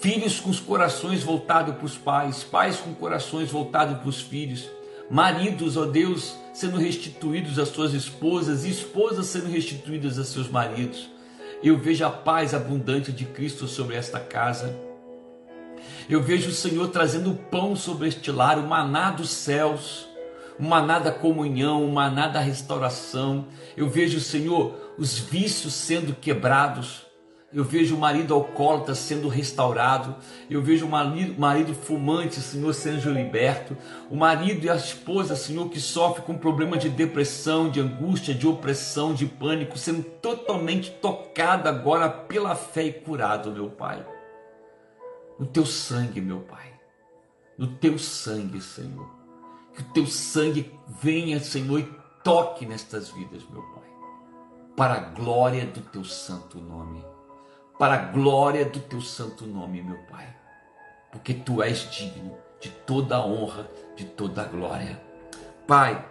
Filhos 0.00 0.38
com 0.38 0.50
os 0.50 0.60
corações 0.60 1.22
voltados 1.24 1.74
para 1.74 1.84
os 1.84 1.96
pais, 1.96 2.44
pais 2.44 2.76
com 2.76 2.94
corações 2.94 3.50
voltados 3.50 3.98
para 3.98 4.08
os 4.08 4.20
filhos, 4.20 4.68
maridos, 5.10 5.76
ó 5.76 5.86
Deus, 5.86 6.36
sendo 6.52 6.78
restituídos 6.78 7.58
às 7.58 7.68
suas 7.70 7.94
esposas 7.94 8.64
e 8.64 8.70
esposas 8.70 9.26
sendo 9.26 9.48
restituídas 9.48 10.18
a 10.18 10.24
seus 10.24 10.48
maridos. 10.48 11.10
Eu 11.62 11.76
vejo 11.76 12.04
a 12.04 12.10
paz 12.10 12.54
abundante 12.54 13.10
de 13.10 13.24
Cristo 13.24 13.66
sobre 13.66 13.96
esta 13.96 14.20
casa. 14.20 14.87
Eu 16.08 16.22
vejo 16.22 16.50
o 16.50 16.54
Senhor 16.54 16.88
trazendo 16.88 17.34
pão 17.50 17.74
sobre 17.76 18.08
este 18.08 18.30
lar, 18.30 18.58
o 18.58 18.66
maná 18.66 19.10
dos 19.10 19.30
céus 19.30 20.08
um 20.58 20.68
maná 20.68 20.98
da 20.98 21.12
comunhão, 21.12 21.84
um 21.84 21.92
maná 21.92 22.26
da 22.26 22.40
restauração. 22.40 23.46
Eu 23.76 23.88
vejo, 23.88 24.18
Senhor, 24.18 24.74
os 24.98 25.18
vícios 25.18 25.72
sendo 25.72 26.14
quebrados. 26.14 27.06
Eu 27.50 27.64
vejo 27.64 27.96
o 27.96 27.98
marido 27.98 28.34
alcoólatra 28.34 28.94
sendo 28.94 29.28
restaurado. 29.28 30.16
Eu 30.50 30.60
vejo 30.60 30.84
o 30.84 30.88
marido, 30.88 31.40
marido 31.40 31.74
fumante, 31.74 32.40
Senhor, 32.40 32.74
sendo 32.74 33.10
liberto. 33.10 33.76
O 34.10 34.16
marido 34.16 34.66
e 34.66 34.68
a 34.68 34.74
esposa, 34.74 35.34
Senhor, 35.34 35.70
que 35.70 35.80
sofre 35.80 36.22
com 36.22 36.36
problema 36.36 36.76
de 36.76 36.90
depressão, 36.90 37.70
de 37.70 37.80
angústia, 37.80 38.34
de 38.34 38.46
opressão, 38.46 39.14
de 39.14 39.24
pânico, 39.24 39.78
sendo 39.78 40.02
totalmente 40.02 40.90
tocado 40.90 41.68
agora 41.68 42.10
pela 42.10 42.54
fé 42.54 42.84
e 42.84 42.92
curado, 42.92 43.50
meu 43.50 43.70
Pai. 43.70 44.04
No 45.38 45.46
teu 45.46 45.64
sangue, 45.64 46.20
meu 46.20 46.40
Pai. 46.40 46.72
No 47.56 47.66
teu 47.66 47.98
sangue, 47.98 48.60
Senhor. 48.60 49.08
Que 49.74 49.82
o 49.82 49.84
teu 49.92 50.06
sangue 50.06 50.72
venha, 51.00 51.38
Senhor, 51.38 51.80
e 51.80 51.94
toque 52.24 52.66
nestas 52.66 53.10
vidas, 53.10 53.44
meu 53.50 53.62
Pai. 53.62 53.88
Para 54.76 54.94
a 54.94 55.00
glória 55.00 55.66
do 55.66 55.80
teu 55.80 56.04
santo 56.04 56.58
nome. 56.58 57.04
Para 57.78 57.94
a 57.94 58.04
glória 58.06 58.64
do 58.64 58.80
teu 58.80 59.00
santo 59.00 59.46
nome, 59.46 59.82
meu 59.82 59.98
Pai. 60.10 60.34
Porque 61.12 61.34
tu 61.34 61.62
és 61.62 61.88
digno 61.90 62.36
de 62.60 62.70
toda 62.70 63.16
a 63.16 63.24
honra, 63.24 63.70
de 63.96 64.04
toda 64.04 64.42
a 64.42 64.46
glória. 64.46 65.00
Pai, 65.66 66.04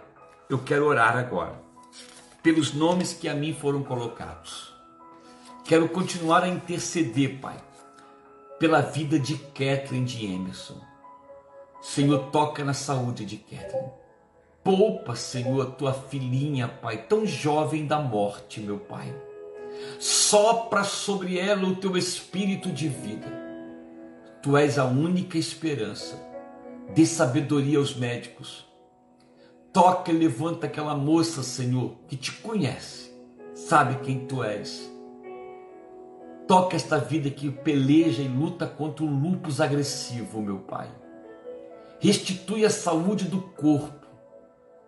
eu 0.48 0.58
quero 0.58 0.86
orar 0.86 1.16
agora 1.16 1.60
pelos 2.42 2.72
nomes 2.72 3.12
que 3.12 3.28
a 3.28 3.34
mim 3.34 3.52
foram 3.52 3.82
colocados. 3.82 4.72
Quero 5.64 5.88
continuar 5.88 6.44
a 6.44 6.48
interceder, 6.48 7.38
Pai, 7.40 7.56
pela 8.58 8.80
vida 8.80 9.18
de 9.18 9.36
Kathleen 9.36 10.04
de 10.04 10.26
Emerson 10.26 10.88
Senhor, 11.80 12.30
toca 12.30 12.64
na 12.64 12.74
saúde 12.74 13.24
de 13.24 13.36
Kathleen. 13.36 13.90
Poupa, 14.64 15.14
Senhor, 15.14 15.62
a 15.62 15.70
tua 15.70 15.94
filhinha, 15.94 16.68
Pai, 16.68 17.06
tão 17.06 17.24
jovem 17.24 17.86
da 17.86 18.00
morte, 18.00 18.60
meu 18.60 18.78
Pai. 18.78 19.14
Sopra 19.98 20.82
sobre 20.82 21.38
ela 21.38 21.66
o 21.68 21.76
teu 21.76 21.96
espírito 21.96 22.70
de 22.70 22.88
vida. 22.88 23.26
Tu 24.42 24.56
és 24.56 24.78
a 24.78 24.84
única 24.84 25.38
esperança. 25.38 26.20
Dê 26.94 27.06
sabedoria 27.06 27.78
aos 27.78 27.94
médicos. 27.94 28.66
Toca 29.72 30.10
e 30.10 30.16
levanta 30.16 30.66
aquela 30.66 30.96
moça, 30.96 31.42
Senhor, 31.42 31.94
que 32.08 32.16
te 32.16 32.32
conhece, 32.32 33.12
sabe 33.54 34.04
quem 34.04 34.26
tu 34.26 34.42
és. 34.42 34.90
Toca 36.48 36.74
esta 36.74 36.98
vida 36.98 37.30
que 37.30 37.50
peleja 37.50 38.22
e 38.22 38.28
luta 38.28 38.66
contra 38.66 39.04
o 39.04 39.08
lupus 39.08 39.60
agressivo, 39.60 40.42
meu 40.42 40.58
Pai 40.60 40.90
restitui 42.00 42.64
a 42.64 42.70
saúde 42.70 43.24
do 43.24 43.40
corpo, 43.40 44.06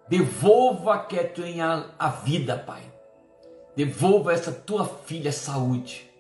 devolva 0.09 0.94
a 0.94 0.99
Kathleen 0.99 1.61
a, 1.61 1.90
a 1.99 2.09
vida, 2.09 2.57
Pai. 2.57 2.83
Devolva 3.77 4.33
essa 4.33 4.53
tua 4.53 4.85
filha 4.85 5.31
a 5.31 5.33
saúde, 5.33 6.11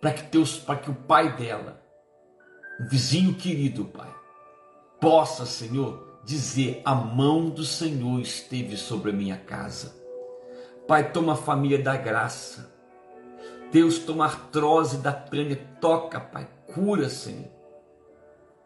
para 0.00 0.12
que, 0.12 0.22
que 0.24 0.90
o 0.90 0.94
pai 0.94 1.36
dela, 1.36 1.80
o 2.80 2.88
vizinho 2.88 3.34
querido, 3.34 3.84
Pai, 3.84 4.12
possa, 5.00 5.44
Senhor, 5.46 6.20
dizer: 6.24 6.80
a 6.84 6.94
mão 6.94 7.50
do 7.50 7.64
Senhor 7.64 8.18
esteve 8.20 8.76
sobre 8.76 9.10
a 9.10 9.14
minha 9.14 9.36
casa. 9.36 9.94
Pai, 10.88 11.12
toma 11.12 11.34
a 11.34 11.36
família 11.36 11.78
da 11.78 11.96
graça. 11.96 12.73
Deus, 13.74 13.98
toma 13.98 14.26
artrose 14.26 14.98
da 14.98 15.10
Tânia, 15.10 15.58
toca, 15.80 16.20
Pai, 16.20 16.46
cura, 16.72 17.08
Senhor. 17.08 17.50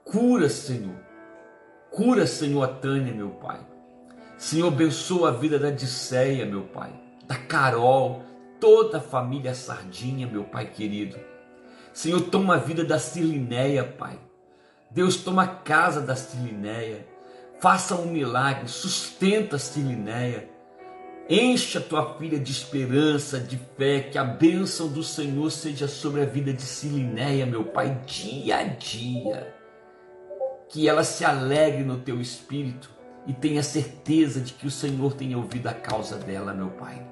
Cura, 0.04 0.50
Senhor. 0.50 0.96
Cura, 1.90 2.26
Senhor, 2.26 2.62
a 2.62 2.68
Tânia, 2.68 3.14
meu 3.14 3.30
Pai. 3.30 3.58
Senhor, 4.36 4.68
abençoa 4.68 5.30
a 5.30 5.32
vida 5.32 5.58
da 5.58 5.70
Disseia, 5.70 6.44
meu 6.44 6.64
Pai. 6.64 6.92
Da 7.24 7.36
Carol, 7.36 8.22
toda 8.60 8.98
a 8.98 9.00
família 9.00 9.54
Sardinha, 9.54 10.26
meu 10.26 10.44
Pai 10.44 10.66
querido. 10.66 11.16
Senhor, 11.94 12.20
toma 12.20 12.56
a 12.56 12.58
vida 12.58 12.84
da 12.84 12.98
Silinéia, 12.98 13.84
Pai. 13.84 14.20
Deus, 14.90 15.16
toma 15.16 15.44
a 15.44 15.48
casa 15.48 16.02
da 16.02 16.16
Silinéia. 16.16 17.08
Faça 17.60 17.94
um 17.94 18.12
milagre, 18.12 18.68
sustenta 18.68 19.56
a 19.56 19.58
Silinéia. 21.28 21.52
Encha 21.52 21.80
tua 21.80 22.14
filha 22.18 22.38
de 22.38 22.50
esperança, 22.50 23.38
de 23.38 23.58
fé, 23.76 24.00
que 24.00 24.18
a 24.18 24.24
bênção 24.24 24.88
do 24.88 25.02
Senhor 25.02 25.50
seja 25.50 25.86
sobre 25.86 26.22
a 26.22 26.26
vida 26.26 26.52
de 26.52 26.62
Silinéia, 26.62 27.46
meu 27.46 27.64
Pai, 27.64 28.00
dia 28.06 28.56
a 28.56 28.64
dia 28.64 29.58
que 30.68 30.88
ela 30.88 31.02
se 31.02 31.24
alegre 31.24 31.82
no 31.82 31.98
teu 31.98 32.20
espírito 32.20 32.90
e 33.26 33.32
tenha 33.32 33.62
certeza 33.62 34.40
de 34.40 34.52
que 34.52 34.66
o 34.66 34.70
Senhor 34.70 35.14
tem 35.14 35.34
ouvido 35.34 35.66
a 35.68 35.74
causa 35.74 36.16
dela, 36.16 36.52
meu 36.52 36.70
Pai. 36.70 37.04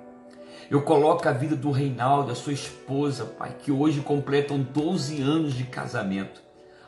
Eu 0.71 0.83
coloco 0.83 1.29
a 1.29 1.33
vida 1.33 1.55
do 1.55 1.71
Reinaldo, 1.71 2.33
a 2.33 2.35
sua 2.35 2.53
esposa, 2.53 3.25
Pai, 3.25 3.57
que 3.63 3.71
hoje 3.71 4.01
completam 4.01 4.61
12 4.61 5.23
anos 5.23 5.55
de 5.55 5.65
casamento. 5.65 6.43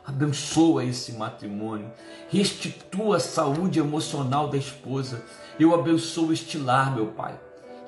Abençoa 0.09 0.83
esse 0.83 1.11
matrimônio, 1.11 1.91
restitua 2.29 3.17
a 3.17 3.19
saúde 3.19 3.77
emocional 3.77 4.47
da 4.47 4.57
esposa. 4.57 5.23
Eu 5.59 5.75
abençoo 5.75 6.33
este 6.33 6.57
lar, 6.57 6.95
meu 6.95 7.07
Pai. 7.07 7.39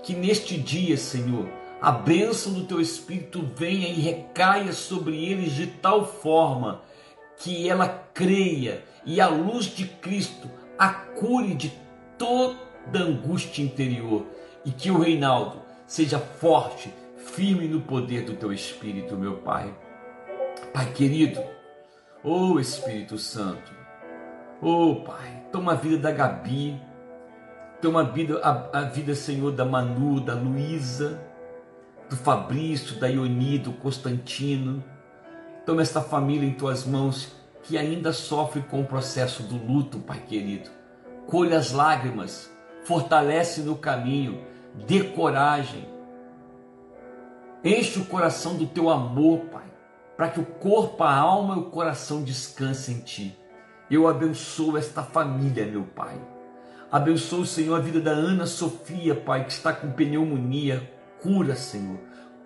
Que 0.03 0.13
neste 0.13 0.55
dia, 0.55 0.97
Senhor, 0.97 1.49
a 1.81 1.91
bênção 1.91 2.53
do 2.53 2.65
teu 2.65 2.79
Espírito 2.79 3.43
venha 3.55 3.87
e 3.87 3.99
recaia 3.99 4.71
sobre 4.71 5.25
eles 5.25 5.53
de 5.53 5.65
tal 5.65 6.05
forma 6.05 6.81
que 7.37 7.67
ela 7.67 7.87
creia 8.13 8.83
e 9.03 9.19
a 9.19 9.27
luz 9.27 9.65
de 9.65 9.85
Cristo 9.85 10.47
a 10.77 10.89
cure 10.89 11.55
de 11.55 11.73
toda 12.19 12.99
angústia 12.99 13.63
interior 13.63 14.27
e 14.63 14.69
que 14.69 14.91
o 14.91 14.99
Reinaldo 14.99 15.59
seja 15.87 16.19
forte, 16.19 16.93
firme 17.17 17.67
no 17.67 17.81
poder 17.81 18.25
do 18.25 18.35
teu 18.35 18.53
Espírito, 18.53 19.17
meu 19.17 19.37
Pai. 19.37 19.73
Pai 20.71 20.93
querido, 20.93 21.41
oh 22.23 22.59
Espírito 22.59 23.17
Santo, 23.17 23.71
oh 24.61 24.97
Pai, 24.97 25.43
toma 25.51 25.73
a 25.73 25.75
vida 25.75 25.97
da 25.97 26.11
Gabi, 26.11 26.79
toma 27.81 28.01
a 28.01 28.03
vida, 28.03 28.39
a, 28.43 28.79
a 28.79 28.81
vida, 28.83 29.15
Senhor, 29.15 29.51
da 29.51 29.65
Manu, 29.65 30.19
da 30.19 30.33
Luísa, 30.33 31.19
do 32.09 32.15
Fabrício, 32.15 32.99
da 32.99 33.07
Ioni, 33.07 33.57
do 33.57 33.71
Constantino. 33.73 34.83
Toma 35.65 35.81
esta 35.81 36.01
família 36.01 36.47
em 36.47 36.53
tuas 36.53 36.85
mãos 36.85 37.35
que 37.63 37.77
ainda 37.77 38.11
sofre 38.11 38.61
com 38.61 38.81
o 38.81 38.85
processo 38.85 39.43
do 39.43 39.55
luto, 39.55 39.99
Pai 39.99 40.19
querido. 40.19 40.69
Colhe 41.27 41.55
as 41.55 41.71
lágrimas, 41.71 42.51
fortalece 42.83 43.61
no 43.61 43.75
caminho, 43.75 44.43
dê 44.87 45.03
coragem. 45.03 45.87
Enche 47.63 47.99
o 47.99 48.05
coração 48.05 48.55
do 48.55 48.65
teu 48.65 48.89
amor, 48.89 49.41
Pai, 49.51 49.70
para 50.15 50.29
que 50.29 50.39
o 50.39 50.45
corpo, 50.45 51.03
a 51.03 51.13
alma 51.13 51.55
e 51.55 51.59
o 51.59 51.69
coração 51.69 52.23
descansem 52.23 52.97
em 52.97 52.99
Ti. 52.99 53.37
Eu 53.89 54.07
abençoo 54.07 54.77
esta 54.77 55.03
família, 55.03 55.65
meu 55.65 55.83
Pai. 55.83 56.19
Abençoo, 56.91 57.45
Senhor, 57.45 57.75
a 57.75 57.79
vida 57.79 57.99
da 57.99 58.11
Ana 58.11 58.45
Sofia, 58.45 59.15
Pai, 59.15 59.45
que 59.45 59.51
está 59.51 59.71
com 59.73 59.91
pneumonia. 59.91 60.91
Cura, 61.21 61.55
Senhor. 61.55 61.97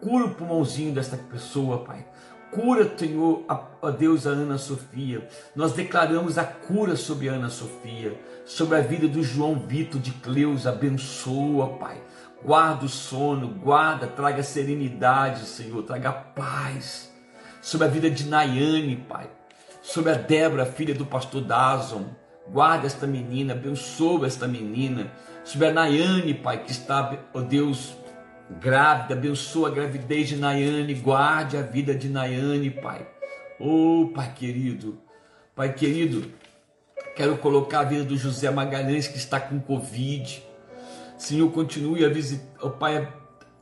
Cura 0.02 0.26
o 0.26 0.36
pulmãozinho 0.36 0.94
desta 0.94 1.18
pessoa, 1.18 1.84
Pai. 1.84 2.06
Cura, 2.52 2.92
Senhor, 2.96 3.44
a, 3.48 3.90
Deus, 3.90 4.28
a 4.28 4.30
Ana 4.30 4.58
Sofia. 4.58 5.28
Nós 5.56 5.74
declaramos 5.74 6.38
a 6.38 6.44
cura 6.44 6.96
sobre 6.96 7.28
a 7.28 7.34
Ana 7.34 7.50
Sofia, 7.50 8.20
sobre 8.46 8.78
a 8.78 8.82
vida 8.82 9.08
do 9.08 9.24
João 9.24 9.56
Vitor 9.56 10.00
de 10.00 10.12
Cleus. 10.12 10.68
Abençoa, 10.68 11.78
Pai. 11.78 12.02
Guarda 12.44 12.86
o 12.86 12.90
sono, 12.90 13.48
guarda, 13.48 14.06
traga 14.06 14.44
serenidade, 14.44 15.46
Senhor, 15.46 15.82
traga 15.84 16.12
paz. 16.12 17.12
Sobre 17.66 17.88
a 17.88 17.90
vida 17.90 18.12
de 18.12 18.28
Nayane, 18.28 18.96
Pai. 18.96 19.28
Sobre 19.82 20.12
a 20.12 20.14
Débora, 20.16 20.68
filha 20.68 20.94
do 20.94 21.04
pastor 21.04 21.42
Dazon. 21.42 22.04
Guarda 22.48 22.86
esta 22.86 23.08
menina, 23.08 23.54
abençoa 23.54 24.28
esta 24.28 24.48
menina. 24.48 25.12
Sobre 25.44 25.70
a 25.70 25.74
Nayane, 25.74 26.36
Pai, 26.36 26.64
que 26.64 26.70
está, 26.70 27.18
ó 27.34 27.42
Deus, 27.42 27.96
grávida, 28.62 29.16
abençoa 29.16 29.70
a 29.70 29.72
gravidez 29.72 30.30
de 30.30 30.36
Nayane, 30.36 30.94
guarde 30.94 31.58
a 31.58 31.64
vida 31.64 31.96
de 31.96 32.08
Nayane, 32.08 32.70
Pai. 32.70 33.08
Oh, 33.60 34.12
Pai 34.14 34.32
querido, 34.36 35.02
Pai 35.56 35.74
querido, 35.74 36.32
quero 37.16 37.36
colocar 37.40 37.80
a 37.80 37.86
vida 37.86 38.04
do 38.04 38.16
José 38.16 38.52
Magalhães 38.52 39.08
que 39.08 39.18
está 39.18 39.40
com 39.40 39.60
Covid. 39.60 40.44
Senhor, 41.18 41.52
continue 41.52 42.06
a 42.06 42.10
visitar, 42.10 42.46
oh, 42.62 42.70
Pai, 42.70 43.12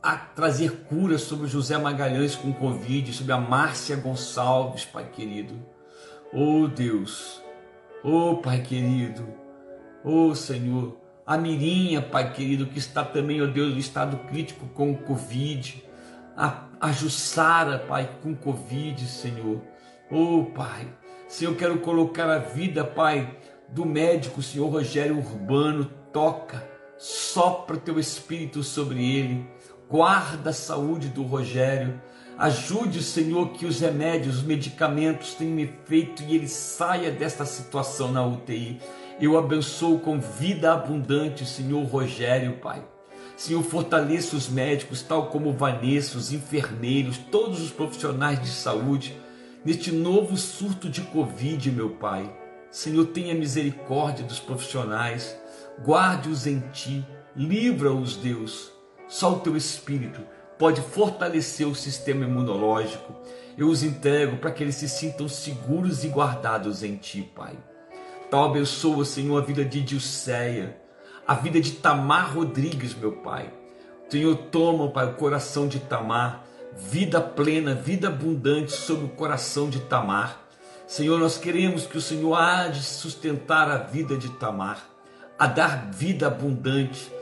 a 0.04 0.18
trazer 0.18 0.84
cura 0.84 1.16
sobre 1.16 1.48
José 1.48 1.78
Magalhães 1.78 2.36
com 2.36 2.52
Covid, 2.52 3.10
sobre 3.14 3.32
a 3.32 3.38
Márcia 3.38 3.96
Gonçalves, 3.96 4.84
Pai 4.84 5.08
querido. 5.10 5.54
Oh 6.30 6.68
Deus, 6.68 7.42
oh 8.02 8.36
Pai 8.36 8.60
querido, 8.60 9.26
oh 10.04 10.34
Senhor, 10.34 11.00
a 11.26 11.38
Mirinha, 11.38 12.02
Pai 12.02 12.34
querido, 12.34 12.66
que 12.66 12.78
está 12.78 13.02
também, 13.02 13.40
ó 13.40 13.46
Deus, 13.46 13.72
no 13.72 13.78
estado 13.78 14.18
crítico 14.28 14.66
com 14.74 14.94
Covid, 14.94 15.82
a, 16.36 16.64
a 16.78 16.92
Jussara, 16.92 17.78
Pai, 17.78 18.10
com 18.22 18.34
Covid, 18.34 19.06
Senhor. 19.06 19.62
Oh, 20.10 20.44
Pai, 20.54 20.86
Senhor, 21.26 21.56
quero 21.56 21.78
colocar 21.78 22.28
a 22.28 22.38
vida, 22.38 22.84
Pai, 22.84 23.38
do 23.70 23.86
médico, 23.86 24.42
Senhor 24.42 24.68
Rogério 24.68 25.16
Urbano, 25.16 25.90
toca, 26.12 26.62
sopra 26.98 27.78
teu 27.78 27.98
Espírito 27.98 28.62
sobre 28.62 29.02
ele, 29.02 29.53
guarda 29.90 30.50
a 30.50 30.54
saúde 30.54 31.08
do 31.08 31.22
Rogério, 31.22 32.00
ajude, 32.38 33.02
Senhor, 33.02 33.50
que 33.52 33.66
os 33.66 33.80
remédios, 33.80 34.38
os 34.38 34.42
medicamentos 34.42 35.34
tenham 35.34 35.58
efeito 35.58 36.22
e 36.22 36.34
ele 36.34 36.48
saia 36.48 37.10
desta 37.10 37.44
situação 37.44 38.10
na 38.10 38.24
UTI 38.26 38.80
eu 39.20 39.38
abençoo 39.38 40.00
com 40.00 40.18
vida 40.20 40.72
abundante, 40.72 41.46
Senhor 41.46 41.84
Rogério, 41.84 42.54
Pai. 42.56 42.84
Senhor, 43.36 43.62
fortaleça 43.62 44.34
os 44.34 44.48
médicos, 44.48 45.02
tal 45.02 45.28
como 45.28 45.52
Vanessa, 45.52 46.18
os 46.18 46.32
enfermeiros, 46.32 47.18
todos 47.18 47.60
os 47.60 47.70
profissionais 47.70 48.40
de 48.42 48.48
saúde, 48.48 49.16
neste 49.64 49.92
novo 49.92 50.36
surto 50.36 50.88
de 50.88 51.00
Covid, 51.00 51.70
meu 51.70 51.90
Pai. 51.90 52.28
Senhor, 52.70 53.06
tenha 53.06 53.34
misericórdia 53.34 54.24
dos 54.24 54.40
profissionais, 54.40 55.36
guarde-os 55.84 56.46
em 56.46 56.60
Ti, 56.72 57.06
livra-os, 57.36 58.16
Deus. 58.16 58.73
Só 59.14 59.34
o 59.34 59.38
Teu 59.38 59.56
Espírito 59.56 60.22
pode 60.58 60.80
fortalecer 60.80 61.68
o 61.68 61.74
sistema 61.74 62.24
imunológico. 62.24 63.14
Eu 63.56 63.68
os 63.68 63.84
entrego 63.84 64.38
para 64.38 64.50
que 64.50 64.60
eles 64.60 64.74
se 64.74 64.88
sintam 64.88 65.28
seguros 65.28 66.02
e 66.02 66.08
guardados 66.08 66.82
em 66.82 66.96
Ti, 66.96 67.22
Pai. 67.22 67.56
Tal 68.28 68.46
abençoa, 68.46 69.04
Senhor, 69.04 69.40
a 69.40 69.46
vida 69.46 69.64
de 69.64 69.82
Dilceia, 69.82 70.76
a 71.24 71.34
vida 71.34 71.60
de 71.60 71.74
Tamar 71.74 72.34
Rodrigues, 72.34 72.92
meu 72.92 73.12
Pai. 73.12 73.54
Senhor, 74.08 74.34
toma, 74.50 74.90
Pai, 74.90 75.06
o 75.06 75.14
coração 75.14 75.68
de 75.68 75.78
Tamar, 75.78 76.44
vida 76.76 77.20
plena, 77.20 77.72
vida 77.72 78.08
abundante 78.08 78.72
sobre 78.72 79.04
o 79.04 79.10
coração 79.10 79.70
de 79.70 79.78
Tamar. 79.82 80.44
Senhor, 80.88 81.20
nós 81.20 81.38
queremos 81.38 81.86
que 81.86 81.96
o 81.96 82.02
Senhor 82.02 82.34
há 82.34 82.66
de 82.66 82.82
sustentar 82.82 83.70
a 83.70 83.78
vida 83.78 84.16
de 84.16 84.30
Tamar, 84.30 84.84
a 85.38 85.46
dar 85.46 85.88
vida 85.92 86.26
abundante, 86.26 87.13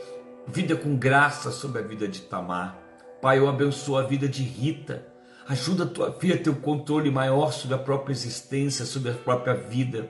vida 0.47 0.77
com 0.77 0.97
graça 0.97 1.51
sobre 1.51 1.81
a 1.81 1.85
vida 1.85 2.09
de 2.09 2.23
Tamar. 2.23 2.79
Pai, 3.21 3.39
eu 3.39 3.49
abençoo 3.49 3.97
a 3.97 4.03
vida 4.03 4.29
de 4.29 4.43
Rita. 4.43 5.07
Ajuda 5.49 5.85
a 5.85 5.87
tua 5.87 6.13
filha 6.13 6.35
a 6.35 6.39
ter 6.39 6.51
o 6.51 6.53
um 6.53 6.61
controle 6.61 7.11
maior 7.11 7.53
sobre 7.53 7.75
a 7.77 7.79
própria 7.79 8.13
existência, 8.13 8.85
sobre 8.85 9.11
a 9.11 9.15
própria 9.15 9.55
vida. 9.55 10.09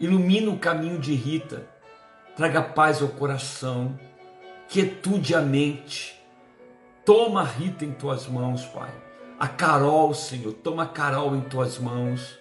Ilumina 0.00 0.50
o 0.50 0.58
caminho 0.58 0.98
de 0.98 1.14
Rita. 1.14 1.66
Traga 2.36 2.62
paz 2.62 3.02
ao 3.02 3.08
coração. 3.08 3.98
Quietude 4.68 5.34
à 5.34 5.40
mente. 5.40 6.20
Toma 7.04 7.44
Rita 7.44 7.84
em 7.84 7.92
tuas 7.92 8.26
mãos, 8.26 8.64
Pai. 8.66 8.90
A 9.38 9.48
Carol, 9.48 10.14
Senhor. 10.14 10.52
Toma 10.52 10.84
a 10.84 10.86
Carol 10.86 11.36
em 11.36 11.42
tuas 11.42 11.78
mãos. 11.78 12.38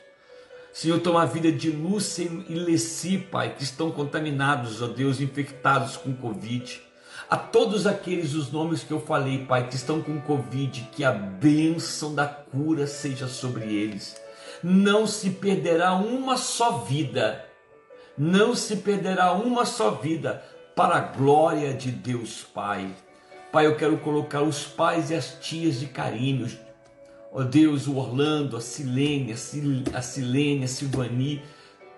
Senhor, 0.74 1.00
toma 1.00 1.24
a 1.24 1.26
vida 1.26 1.52
de 1.52 1.70
Lúcia 1.70 2.24
e 2.48 2.56
Leci, 2.56 3.18
Pai, 3.18 3.54
que 3.54 3.64
estão 3.64 3.92
contaminados, 3.92 4.82
ó 4.82 4.88
Deus, 4.88 5.20
infectados 5.20 5.98
com 5.98 6.16
Covid. 6.16 6.82
A 7.32 7.38
todos 7.38 7.88
aqueles 7.88 8.36
os 8.36 8.52
nomes 8.52 8.84
que 8.84 8.92
eu 8.92 9.00
falei, 9.00 9.46
Pai, 9.46 9.68
que 9.68 9.76
estão 9.76 10.02
com 10.02 10.22
Covid, 10.22 10.90
que 10.92 11.04
a 11.04 11.12
bênção 11.12 12.14
da 12.14 12.28
cura 12.28 12.86
seja 12.86 13.28
sobre 13.28 13.74
eles. 13.74 14.22
Não 14.62 15.08
se 15.08 15.32
perderá 15.32 15.94
uma 15.94 16.38
só 16.38 16.80
vida 16.80 17.50
não 18.18 18.54
se 18.54 18.78
perderá 18.78 19.32
uma 19.32 19.66
só 19.66 19.92
vida 19.92 20.44
para 20.76 20.96
a 20.96 21.00
glória 21.00 21.74
de 21.74 21.92
Deus 21.92 22.44
Pai. 22.44 22.94
Pai, 23.52 23.66
eu 23.66 23.76
quero 23.76 23.98
colocar 23.98 24.42
os 24.42 24.64
pais 24.64 25.10
e 25.10 25.16
as 25.16 25.38
tias 25.42 25.80
de 25.80 25.88
carinho, 25.88 26.48
ó 27.32 27.44
Deus, 27.44 27.88
o 27.88 27.98
Orlando, 27.98 28.56
a 28.56 28.62
Silene, 28.62 29.34
a 29.34 30.02
Silene, 30.02 30.64
a 30.64 30.68
Silvani. 30.68 31.42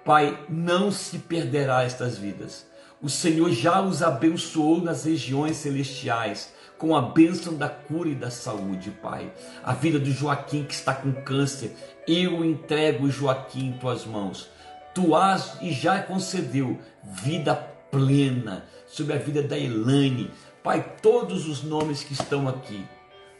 Pai, 0.06 0.46
não 0.50 0.92
se 0.92 1.20
perderá 1.20 1.84
estas 1.84 2.18
vidas. 2.18 2.66
O 3.04 3.10
Senhor 3.10 3.52
já 3.52 3.82
os 3.82 4.02
abençoou 4.02 4.82
nas 4.82 5.04
regiões 5.04 5.58
celestiais 5.58 6.52
com 6.80 6.96
a 6.96 7.02
bênção 7.02 7.56
da 7.56 7.70
cura 7.70 8.10
e 8.10 8.16
da 8.16 8.32
saúde, 8.32 8.90
Pai. 8.90 9.32
A 9.64 9.74
vida 9.74 10.00
do 10.00 10.10
Joaquim 10.10 10.64
que 10.64 10.74
está 10.74 10.96
com 10.96 11.12
câncer, 11.12 11.76
eu 12.08 12.44
entrego 12.44 13.12
Joaquim 13.12 13.68
em 13.68 13.74
tuas 13.74 14.06
mãos 14.06 14.50
tu 14.94 15.16
has 15.16 15.58
e 15.62 15.72
já 15.72 16.02
concedeu 16.02 16.80
vida 17.04 17.56
plena 17.92 18.66
sobre 18.88 19.14
a 19.14 19.18
vida 19.18 19.42
da 19.42 19.58
Elaine. 19.58 20.32
Pai, 20.64 20.96
todos 21.02 21.48
os 21.48 21.64
nomes 21.64 22.04
que 22.04 22.14
estão 22.14 22.48
aqui, 22.48 22.86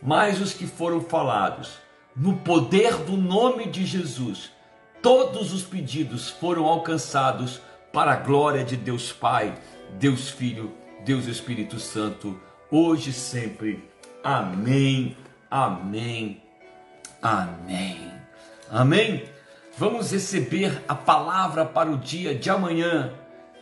mais 0.02 0.42
os 0.42 0.54
que 0.54 0.66
foram 0.66 1.00
falados, 1.02 1.78
no 2.16 2.38
poder 2.38 2.98
do 2.98 3.16
nome 3.16 3.68
de 3.68 3.86
Jesus, 3.86 4.52
todos 5.02 5.54
os 5.54 5.64
pedidos 5.64 6.30
foram 6.30 6.66
alcançados 6.66 7.62
para 7.94 8.14
a 8.14 8.16
glória 8.16 8.64
de 8.66 8.76
Deus 8.76 9.14
Pai, 9.14 9.56
Deus 10.00 10.28
Filho, 10.28 10.74
Deus 11.06 11.28
Espírito 11.28 11.80
Santo, 11.80 12.42
hoje 12.72 13.12
e 13.12 13.14
sempre. 13.14 13.88
Amém, 14.24 15.16
amém, 15.50 16.42
amém, 17.22 18.12
amém. 18.72 19.24
Vamos 19.78 20.12
receber 20.12 20.82
a 20.88 20.96
palavra 20.96 21.66
para 21.66 21.92
o 21.92 21.98
dia 21.98 22.34
de 22.34 22.50
amanhã, 22.50 23.14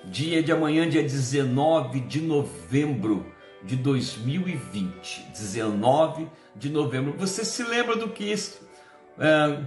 dia 0.06 0.42
de 0.42 0.50
amanhã, 0.54 0.90
dia 0.90 1.04
19 1.04 2.00
de 2.00 2.22
novembro 2.22 3.26
de 3.62 3.76
2020. 3.76 5.28
19 5.30 6.30
de 6.56 6.70
novembro. 6.70 7.14
Você 7.18 7.44
se 7.44 7.64
lembra 7.64 7.98
do 7.98 8.08
que 8.08 8.32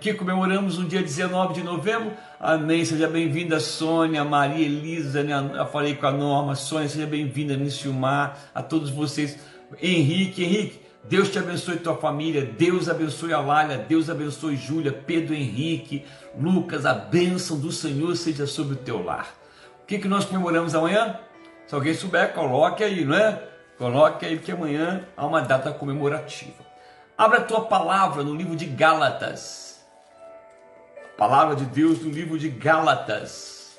que 0.00 0.14
comemoramos 0.14 0.78
no 0.78 0.88
dia 0.88 1.02
19 1.02 1.54
de 1.54 1.62
novembro. 1.62 2.12
Amém. 2.40 2.84
Seja 2.84 3.08
bem-vinda, 3.08 3.60
Sônia, 3.60 4.24
Maria 4.24 4.64
Elisa. 4.64 5.22
Né? 5.22 5.32
Eu 5.56 5.66
falei 5.66 5.94
com 5.94 6.06
a 6.06 6.12
Norma. 6.12 6.54
Sônia, 6.54 6.88
seja 6.88 7.06
bem-vinda, 7.06 7.56
Nissilmar, 7.56 8.38
a 8.54 8.62
todos 8.62 8.90
vocês. 8.90 9.38
Henrique, 9.80 10.44
Henrique, 10.44 10.80
Deus 11.04 11.30
te 11.30 11.38
abençoe 11.38 11.76
tua 11.76 11.96
família, 11.96 12.44
Deus 12.44 12.88
abençoe 12.88 13.32
a 13.32 13.40
Lália, 13.40 13.76
Deus 13.76 14.08
abençoe 14.08 14.56
Júlia, 14.56 14.92
Pedro 14.92 15.34
Henrique, 15.34 16.04
Lucas, 16.38 16.86
a 16.86 16.94
bênção 16.94 17.58
do 17.58 17.70
Senhor 17.70 18.16
seja 18.16 18.46
sobre 18.46 18.74
o 18.74 18.78
teu 18.78 19.04
lar. 19.04 19.34
O 19.82 19.86
que, 19.86 19.98
que 19.98 20.08
nós 20.08 20.24
comemoramos 20.24 20.74
amanhã? 20.74 21.18
Se 21.66 21.74
alguém 21.74 21.92
souber, 21.92 22.32
coloque 22.32 22.82
aí, 22.82 23.04
não 23.04 23.14
é? 23.14 23.42
Coloque 23.76 24.24
aí 24.24 24.38
que 24.38 24.50
amanhã 24.50 25.04
há 25.14 25.26
uma 25.26 25.40
data 25.40 25.72
comemorativa. 25.72 26.63
Abra 27.16 27.38
a 27.38 27.44
tua 27.44 27.66
palavra 27.66 28.22
no 28.22 28.34
livro 28.34 28.56
de 28.56 28.66
Gálatas. 28.66 29.84
Palavra 31.16 31.54
de 31.54 31.64
Deus 31.64 32.02
no 32.02 32.10
livro 32.10 32.38
de 32.38 32.48
Gálatas. 32.48 33.78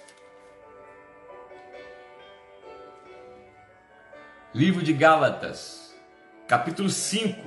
Livro 4.54 4.82
de 4.82 4.94
Gálatas 4.94 5.86
capítulo 6.48 6.90
5. 6.90 7.42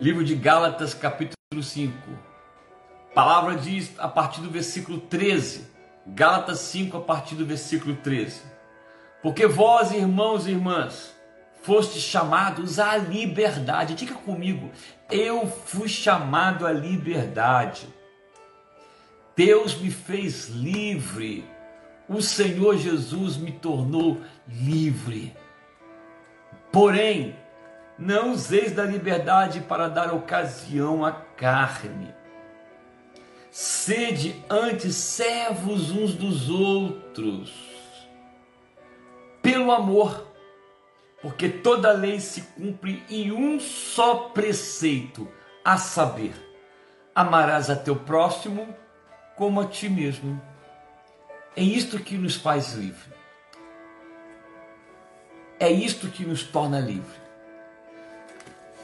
Livro 0.00 0.22
de 0.22 0.34
Gálatas, 0.34 0.94
capítulo 0.94 1.36
5. 1.60 1.94
A 3.10 3.14
palavra 3.14 3.56
diz 3.56 3.98
a 3.98 4.06
partir 4.06 4.42
do 4.42 4.50
versículo 4.50 5.00
13. 5.00 5.66
Gálatas 6.06 6.60
5, 6.60 6.98
a 6.98 7.00
partir 7.00 7.34
do 7.34 7.44
versículo 7.44 7.96
13. 7.96 8.57
Porque 9.22 9.46
vós, 9.46 9.92
irmãos 9.92 10.46
e 10.46 10.50
irmãs, 10.50 11.14
fostes 11.62 12.02
chamados 12.02 12.78
à 12.78 12.96
liberdade. 12.96 13.94
Diga 13.94 14.14
comigo, 14.14 14.70
eu 15.10 15.46
fui 15.46 15.88
chamado 15.88 16.66
à 16.66 16.72
liberdade. 16.72 17.88
Deus 19.36 19.76
me 19.76 19.90
fez 19.90 20.48
livre 20.48 21.44
o 22.08 22.22
Senhor 22.22 22.78
Jesus 22.78 23.36
me 23.36 23.52
tornou 23.52 24.22
livre. 24.48 25.36
Porém, 26.72 27.36
não 27.98 28.32
useis 28.32 28.72
da 28.72 28.84
liberdade 28.84 29.60
para 29.60 29.88
dar 29.88 30.14
ocasião 30.14 31.04
à 31.04 31.12
carne. 31.12 32.14
Sede 33.50 34.42
antes 34.48 34.94
servos 34.94 35.90
uns 35.90 36.14
dos 36.14 36.48
outros, 36.48 37.52
pelo 39.50 39.72
amor, 39.72 40.26
porque 41.22 41.48
toda 41.48 41.90
lei 41.90 42.20
se 42.20 42.42
cumpre 42.42 43.02
em 43.08 43.32
um 43.32 43.58
só 43.58 44.28
preceito, 44.28 45.26
a 45.64 45.78
saber, 45.78 46.34
amarás 47.14 47.70
a 47.70 47.76
teu 47.76 47.96
próximo 47.96 48.68
como 49.36 49.62
a 49.62 49.66
ti 49.66 49.88
mesmo. 49.88 50.38
É 51.56 51.62
isto 51.62 51.98
que 51.98 52.18
nos 52.18 52.36
faz 52.36 52.74
livre. 52.74 53.10
É 55.58 55.70
isto 55.72 56.08
que 56.08 56.26
nos 56.26 56.42
torna 56.42 56.78
livre. 56.78 57.16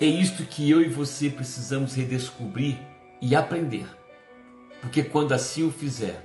É 0.00 0.06
isto 0.06 0.44
que 0.44 0.68
eu 0.70 0.80
e 0.80 0.88
você 0.88 1.28
precisamos 1.28 1.94
redescobrir 1.94 2.78
e 3.20 3.36
aprender. 3.36 3.86
Porque 4.80 5.04
quando 5.04 5.32
assim 5.32 5.62
o 5.62 5.70
fizer, 5.70 6.24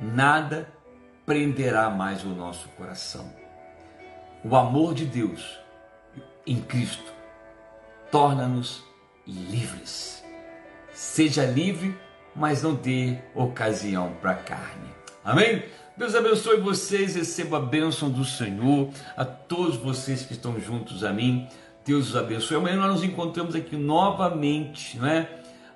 nada 0.00 0.66
prenderá 1.26 1.90
mais 1.90 2.24
o 2.24 2.28
nosso 2.28 2.68
coração. 2.70 3.45
O 4.48 4.54
amor 4.54 4.94
de 4.94 5.04
Deus 5.04 5.58
em 6.46 6.60
Cristo 6.60 7.12
torna-nos 8.12 8.84
livres. 9.26 10.22
Seja 10.92 11.44
livre, 11.44 11.98
mas 12.32 12.62
não 12.62 12.72
dê 12.72 13.18
ocasião 13.34 14.12
para 14.20 14.30
a 14.30 14.36
carne. 14.36 14.88
Amém? 15.24 15.64
Deus 15.96 16.14
abençoe 16.14 16.60
vocês, 16.60 17.16
receba 17.16 17.56
a 17.56 17.60
bênção 17.60 18.08
do 18.08 18.24
Senhor, 18.24 18.90
a 19.16 19.24
todos 19.24 19.78
vocês 19.78 20.24
que 20.24 20.34
estão 20.34 20.60
juntos 20.60 21.02
a 21.02 21.12
mim. 21.12 21.48
Deus 21.84 22.10
os 22.10 22.16
abençoe. 22.16 22.56
Amanhã 22.56 22.76
nós 22.76 22.92
nos 22.92 23.02
encontramos 23.02 23.56
aqui 23.56 23.76
novamente, 23.76 24.96
não 24.96 25.08
é? 25.08 25.28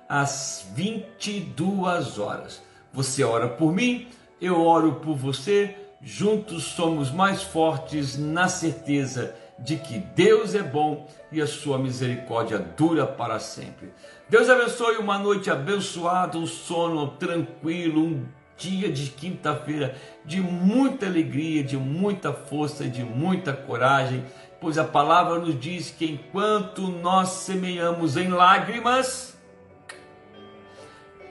Às 0.07 0.65
22 0.73 2.19
horas. 2.19 2.61
Você 2.93 3.21
ora 3.21 3.49
por 3.49 3.73
mim, 3.73 4.07
eu 4.39 4.61
oro 4.61 4.93
por 4.95 5.17
você. 5.17 5.75
Juntos 6.03 6.63
somos 6.63 7.11
mais 7.11 7.43
fortes 7.43 8.17
na 8.17 8.47
certeza 8.47 9.35
de 9.59 9.77
que 9.77 9.99
Deus 9.99 10.55
é 10.55 10.63
bom 10.63 11.07
e 11.31 11.39
a 11.39 11.45
sua 11.45 11.77
misericórdia 11.77 12.57
dura 12.57 13.05
para 13.05 13.37
sempre. 13.37 13.93
Deus 14.27 14.49
abençoe 14.49 14.97
uma 14.97 15.19
noite 15.19 15.51
abençoada, 15.51 16.39
um 16.39 16.47
sono 16.47 17.09
tranquilo, 17.09 18.03
um 18.03 18.25
dia 18.57 18.91
de 18.91 19.11
quinta-feira 19.11 19.95
de 20.25 20.41
muita 20.41 21.05
alegria, 21.05 21.63
de 21.63 21.77
muita 21.77 22.33
força, 22.33 22.87
de 22.87 23.03
muita 23.03 23.53
coragem, 23.53 24.25
pois 24.59 24.79
a 24.79 24.83
palavra 24.83 25.37
nos 25.37 25.59
diz 25.59 25.91
que 25.91 26.05
enquanto 26.05 26.87
nós 26.87 27.29
semeamos 27.29 28.17
em 28.17 28.29
lágrimas, 28.29 29.37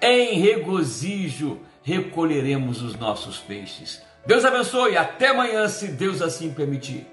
em 0.00 0.38
regozijo 0.38 1.58
recolheremos 1.82 2.82
os 2.82 2.94
nossos 2.96 3.38
peixes. 3.38 4.09
Deus 4.26 4.44
abençoe, 4.44 4.96
até 4.96 5.28
amanhã, 5.28 5.66
se 5.68 5.88
Deus 5.88 6.20
assim 6.20 6.52
permitir. 6.52 7.06